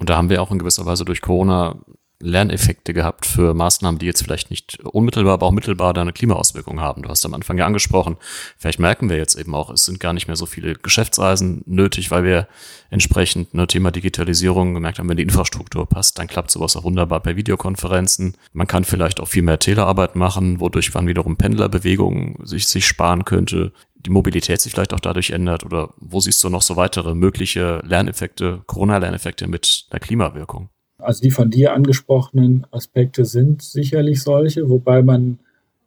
Und 0.00 0.08
da 0.08 0.16
haben 0.16 0.30
wir 0.30 0.42
auch 0.42 0.50
in 0.50 0.58
gewisser 0.58 0.86
Weise 0.86 1.04
durch 1.04 1.20
Corona 1.20 1.76
Lerneffekte 2.20 2.92
gehabt 2.92 3.26
für 3.26 3.54
Maßnahmen, 3.54 3.98
die 3.98 4.06
jetzt 4.06 4.22
vielleicht 4.22 4.50
nicht 4.50 4.78
unmittelbar, 4.84 5.34
aber 5.34 5.46
auch 5.46 5.52
mittelbar 5.52 5.94
da 5.94 6.02
eine 6.02 6.12
Klimaauswirkung 6.12 6.80
haben. 6.80 7.02
Du 7.02 7.08
hast 7.08 7.24
am 7.24 7.34
Anfang 7.34 7.58
ja 7.58 7.66
angesprochen, 7.66 8.16
vielleicht 8.58 8.78
merken 8.78 9.08
wir 9.08 9.16
jetzt 9.16 9.36
eben 9.36 9.54
auch, 9.54 9.70
es 9.70 9.84
sind 9.84 10.00
gar 10.00 10.12
nicht 10.12 10.26
mehr 10.26 10.36
so 10.36 10.46
viele 10.46 10.74
Geschäftsreisen 10.74 11.62
nötig, 11.66 12.10
weil 12.10 12.24
wir 12.24 12.46
entsprechend 12.90 13.54
ne 13.54 13.66
Thema 13.66 13.90
Digitalisierung 13.90 14.74
gemerkt 14.74 14.98
haben, 14.98 15.08
wenn 15.08 15.16
die 15.16 15.22
Infrastruktur 15.22 15.88
passt, 15.88 16.18
dann 16.18 16.26
klappt 16.26 16.50
sowas 16.50 16.76
auch 16.76 16.84
wunderbar 16.84 17.20
per 17.20 17.36
Videokonferenzen. 17.36 18.36
Man 18.52 18.66
kann 18.66 18.84
vielleicht 18.84 19.20
auch 19.20 19.28
viel 19.28 19.42
mehr 19.42 19.58
Telearbeit 19.58 20.16
machen, 20.16 20.60
wodurch 20.60 20.92
man 20.92 21.06
wiederum 21.06 21.36
Pendlerbewegungen 21.36 22.36
sich, 22.44 22.68
sich 22.68 22.86
sparen 22.86 23.24
könnte 23.24 23.72
die 24.06 24.10
Mobilität 24.10 24.60
sich 24.60 24.72
vielleicht 24.72 24.94
auch 24.94 25.00
dadurch 25.00 25.30
ändert 25.30 25.64
oder 25.64 25.92
wo 25.98 26.20
siehst 26.20 26.42
du 26.42 26.48
noch 26.48 26.62
so 26.62 26.76
weitere 26.76 27.14
mögliche 27.14 27.82
Lerneffekte, 27.84 28.62
Corona-Lerneffekte 28.66 29.46
mit 29.46 29.92
der 29.92 30.00
Klimawirkung? 30.00 30.70
Also 31.02 31.22
die 31.22 31.30
von 31.30 31.50
dir 31.50 31.72
angesprochenen 31.72 32.66
Aspekte 32.70 33.24
sind 33.24 33.62
sicherlich 33.62 34.22
solche, 34.22 34.68
wobei 34.68 35.02
man 35.02 35.38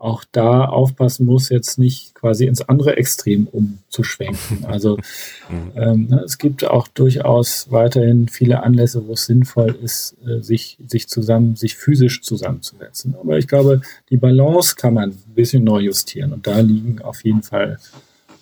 auch 0.03 0.25
da 0.33 0.65
aufpassen 0.65 1.25
muss, 1.25 1.47
jetzt 1.47 1.79
nicht 1.79 2.13
quasi 2.13 2.45
ins 2.45 2.61
andere 2.61 2.97
Extrem 2.97 3.47
umzuschwenken. 3.47 4.65
Also 4.67 4.97
mhm. 5.49 5.71
ähm, 5.75 6.07
ne, 6.09 6.21
es 6.25 6.37
gibt 6.37 6.65
auch 6.65 6.89
durchaus 6.89 7.71
weiterhin 7.71 8.27
viele 8.27 8.63
Anlässe, 8.63 9.07
wo 9.07 9.13
es 9.13 9.25
sinnvoll 9.25 9.77
ist, 9.81 10.17
äh, 10.27 10.41
sich, 10.41 10.77
sich 10.87 11.07
zusammen, 11.07 11.55
sich 11.55 11.77
physisch 11.77 12.21
zusammenzusetzen. 12.21 13.15
Aber 13.19 13.37
ich 13.37 13.47
glaube, 13.47 13.81
die 14.09 14.17
Balance 14.17 14.75
kann 14.75 14.95
man 14.95 15.11
ein 15.11 15.35
bisschen 15.35 15.63
neu 15.63 15.79
justieren 15.79 16.33
und 16.33 16.47
da 16.47 16.59
liegen 16.59 17.01
auf 17.01 17.23
jeden 17.23 17.43
Fall 17.43 17.77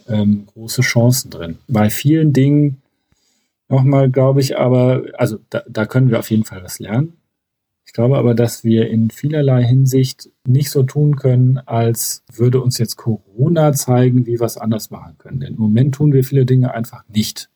ähm, 0.08 0.48
große 0.54 0.82
Chancen 0.82 1.30
drin. 1.30 1.58
Bei 1.68 1.92
vielen 1.92 2.34
Dingen 2.34 2.81
nochmal, 3.72 4.12
glaube 4.12 4.42
ich, 4.42 4.58
aber, 4.58 5.04
also 5.18 5.40
da, 5.50 5.64
da 5.68 5.86
können 5.86 6.10
wir 6.10 6.20
auf 6.20 6.30
jeden 6.30 6.46
Fall 6.46 6.64
was 6.64 6.80
lernen. 6.80 7.14
Ich 7.86 7.94
glaube 7.94 8.18
aber, 8.18 8.36
dass 8.36 8.64
wir 8.64 8.90
in 8.90 9.10
vielerlei 9.10 9.64
Hinsicht 9.64 10.30
nicht 10.46 10.70
so 10.70 10.84
tun 10.84 11.16
können, 11.16 11.58
als 11.58 12.24
würde 12.32 12.62
uns 12.62 12.78
jetzt 12.78 12.96
Corona 12.96 13.74
zeigen, 13.74 14.26
wie 14.26 14.40
wir 14.40 14.46
es 14.46 14.58
anders 14.58 14.92
machen 14.92 15.18
können. 15.18 15.40
Denn 15.40 15.56
im 15.56 15.60
Moment 15.60 15.96
tun 15.96 16.14
wir 16.14 16.24
viele 16.24 16.46
Dinge 16.46 16.74
einfach 16.74 17.04
nicht. 17.10 17.50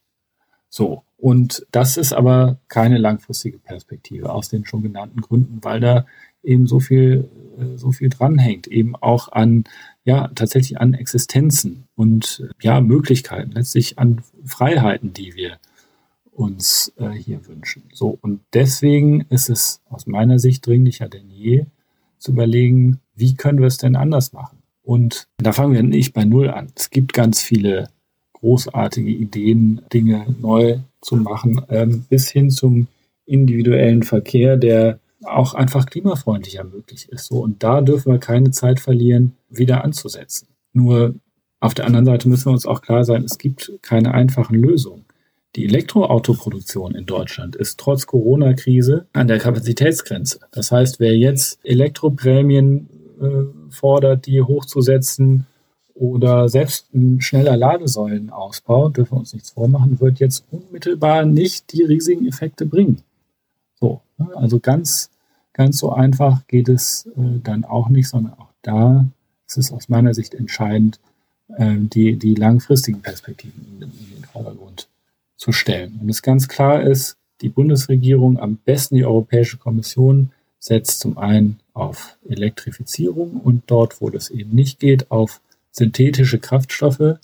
So. 0.67 1.03
Und 1.17 1.65
das 1.71 1.95
ist 1.95 2.11
aber 2.11 2.57
keine 2.67 2.97
langfristige 2.97 3.59
Perspektive 3.59 4.31
aus 4.33 4.49
den 4.49 4.65
schon 4.65 4.83
genannten 4.83 5.21
Gründen, 5.21 5.59
weil 5.61 5.79
da 5.79 6.05
eben 6.43 6.67
so 6.67 6.79
viel, 6.79 7.29
äh, 7.57 7.77
so 7.77 7.91
viel 7.91 8.09
dranhängt, 8.09 8.67
eben 8.67 8.95
auch 8.95 9.31
an, 9.31 9.63
ja, 10.03 10.27
tatsächlich 10.35 10.79
an 10.79 10.93
Existenzen 10.93 11.85
und, 11.95 12.47
ja, 12.61 12.81
Möglichkeiten, 12.81 13.51
letztlich 13.53 13.97
an 13.97 14.21
Freiheiten, 14.43 15.13
die 15.13 15.35
wir 15.35 15.57
uns 16.35 16.93
äh, 16.97 17.09
hier 17.09 17.47
wünschen. 17.47 17.83
So, 17.93 18.17
und 18.21 18.41
deswegen 18.53 19.21
ist 19.29 19.49
es 19.49 19.81
aus 19.89 20.05
meiner 20.05 20.37
Sicht 20.37 20.67
dringlicher 20.67 21.07
denn 21.07 21.29
je 21.29 21.65
zu 22.17 22.31
überlegen, 22.31 22.99
wie 23.15 23.35
können 23.35 23.59
wir 23.59 23.67
es 23.67 23.77
denn 23.77 23.95
anders 23.95 24.33
machen? 24.33 24.59
Und 24.83 25.27
da 25.37 25.53
fangen 25.53 25.73
wir 25.73 25.83
nicht 25.83 26.13
bei 26.13 26.25
Null 26.25 26.49
an. 26.49 26.67
Es 26.75 26.89
gibt 26.89 27.13
ganz 27.13 27.41
viele 27.41 27.89
großartige 28.33 29.09
Ideen, 29.09 29.81
Dinge 29.91 30.35
neu 30.39 30.79
zu 31.01 31.15
machen, 31.15 31.61
ähm, 31.69 32.05
bis 32.09 32.29
hin 32.29 32.49
zum 32.51 32.87
individuellen 33.25 34.03
Verkehr, 34.03 34.57
der 34.57 34.99
auch 35.23 35.55
einfach 35.55 35.87
klimafreundlicher 35.87 36.63
möglich 36.63 37.09
ist. 37.09 37.27
So, 37.27 37.39
und 37.39 37.63
da 37.63 37.81
dürfen 37.81 38.11
wir 38.11 38.19
keine 38.19 38.51
Zeit 38.51 38.79
verlieren, 38.79 39.35
wieder 39.49 39.83
anzusetzen. 39.83 40.47
Nur 40.73 41.15
auf 41.59 41.73
der 41.73 41.85
anderen 41.85 42.05
Seite 42.05 42.29
müssen 42.29 42.45
wir 42.45 42.53
uns 42.53 42.67
auch 42.67 42.81
klar 42.81 43.03
sein, 43.03 43.23
es 43.23 43.39
gibt 43.39 43.71
keine 43.81 44.13
einfachen 44.13 44.55
Lösungen. 44.55 45.05
Die 45.55 45.63
Elektroautoproduktion 45.63 46.95
in 46.95 47.05
Deutschland 47.05 47.55
ist 47.55 47.79
trotz 47.79 48.07
Corona-Krise 48.07 49.07
an 49.13 49.29
der 49.29 49.39
Kapazitätsgrenze. 49.39 50.39
Das 50.51 50.71
heißt, 50.71 50.99
wer 50.99 51.17
jetzt 51.17 51.59
Elektroprämien 51.63 52.89
äh, 53.21 53.71
fordert, 53.71 54.25
die 54.25 54.41
hochzusetzen 54.41 55.47
oder 55.93 56.49
selbst 56.49 56.93
ein 56.93 57.21
schneller 57.21 57.55
Ladesäulenausbau, 57.55 58.89
dürfen 58.89 59.13
wir 59.13 59.19
uns 59.19 59.33
nichts 59.33 59.51
vormachen, 59.51 60.01
wird 60.01 60.19
jetzt 60.19 60.43
unmittelbar 60.51 61.23
nicht 61.23 61.71
die 61.71 61.83
riesigen 61.83 62.27
Effekte 62.27 62.65
bringen. 62.65 63.01
So, 63.79 64.01
ne? 64.17 64.27
also 64.35 64.59
ganz, 64.59 65.09
ganz 65.53 65.77
so 65.77 65.93
einfach 65.93 66.45
geht 66.47 66.67
es 66.67 67.05
äh, 67.15 67.39
dann 67.41 67.63
auch 67.63 67.87
nicht, 67.87 68.09
sondern 68.09 68.33
auch 68.33 68.51
da 68.61 69.05
ist 69.47 69.57
es 69.57 69.71
aus 69.71 69.87
meiner 69.87 70.13
Sicht 70.13 70.33
entscheidend, 70.33 70.99
äh, 71.55 71.75
die, 71.77 72.17
die 72.17 72.35
langfristigen 72.35 73.01
Perspektiven 73.01 73.65
in, 73.79 73.83
in 73.83 74.15
den 74.15 74.25
Vordergrund 74.25 74.89
zu 75.45 75.51
stellen. 75.51 75.99
Und 76.01 76.09
es 76.09 76.23
ganz 76.23 76.47
klar 76.47 76.81
ist, 76.81 77.17
die 77.41 77.49
Bundesregierung, 77.49 78.39
am 78.39 78.55
besten 78.55 78.95
die 78.95 79.05
Europäische 79.05 79.57
Kommission, 79.57 80.31
setzt 80.57 81.01
zum 81.01 81.19
einen 81.19 81.59
auf 81.73 82.17
Elektrifizierung 82.27 83.39
und 83.41 83.61
dort, 83.67 84.01
wo 84.01 84.09
das 84.09 84.31
eben 84.31 84.55
nicht 84.55 84.79
geht, 84.79 85.11
auf 85.11 85.41
synthetische 85.69 86.39
Kraftstoffe, 86.39 87.19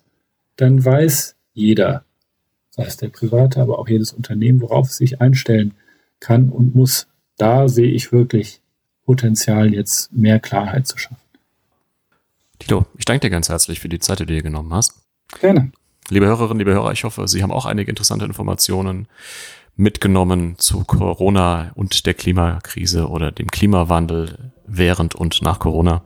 dann 0.56 0.86
weiß 0.86 1.36
jeder, 1.54 2.06
sei 2.70 2.84
es 2.84 2.98
der 2.98 3.08
Private, 3.08 3.60
aber 3.60 3.80
auch 3.80 3.88
jedes 3.88 4.14
Unternehmen, 4.14 4.62
worauf 4.62 4.90
es 4.90 4.98
sich 4.98 5.20
einstellen 5.20 5.74
kann 6.20 6.50
und 6.50 6.76
muss. 6.76 7.08
Da 7.38 7.68
sehe 7.70 7.92
ich 7.92 8.12
wirklich 8.12 8.62
Potenzial, 9.04 9.74
jetzt 9.74 10.14
mehr 10.14 10.40
Klarheit 10.40 10.86
zu 10.86 11.00
schaffen. 11.00 11.18
Tito, 12.60 12.86
ich 13.00 13.06
danke 13.06 13.22
dir 13.22 13.32
ganz 13.32 13.50
herzlich 13.50 13.80
für 13.80 13.90
die 13.90 13.98
Zeit, 13.98 14.20
die 14.20 14.28
du 14.28 14.34
dir 14.36 14.44
genommen 14.44 14.72
hast. 14.72 15.02
Gerne. 15.40 15.72
Liebe 16.12 16.26
Hörerinnen, 16.26 16.58
liebe 16.58 16.74
Hörer, 16.74 16.92
ich 16.92 17.06
hoffe, 17.06 17.26
Sie 17.30 17.42
haben 17.42 17.54
auch 17.54 17.66
einige 17.66 17.90
interessante 17.90 18.26
Informationen 18.26 19.08
mitgenommen 19.78 20.56
zu 20.58 20.84
Corona 20.84 21.72
und 21.76 22.06
der 22.06 22.14
Klimakrise 22.14 23.08
oder 23.08 23.32
dem 23.32 23.48
Klimawandel 23.48 24.52
während 24.68 25.16
und 25.16 25.42
nach 25.42 25.60
Corona. 25.60 26.02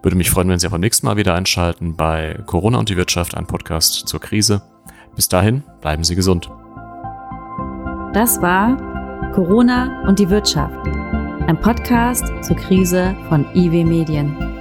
Würde 0.00 0.16
mich 0.16 0.30
freuen, 0.30 0.48
wenn 0.48 0.60
Sie 0.60 0.68
auch 0.68 0.70
beim 0.70 0.80
nächsten 0.80 1.06
Mal 1.06 1.16
wieder 1.16 1.34
einschalten 1.34 1.96
bei 1.96 2.38
Corona 2.46 2.78
und 2.78 2.88
die 2.88 2.96
Wirtschaft, 2.96 3.36
ein 3.36 3.48
Podcast 3.48 4.06
zur 4.06 4.20
Krise. 4.20 4.62
Bis 5.16 5.28
dahin, 5.28 5.64
bleiben 5.80 6.04
Sie 6.04 6.14
gesund. 6.14 6.48
Das 8.14 8.40
war 8.40 8.76
Corona 9.32 10.06
und 10.06 10.20
die 10.20 10.30
Wirtschaft, 10.30 10.86
ein 11.48 11.58
Podcast 11.60 12.32
zur 12.42 12.54
Krise 12.54 13.16
von 13.28 13.44
IW 13.56 13.82
Medien. 13.82 14.57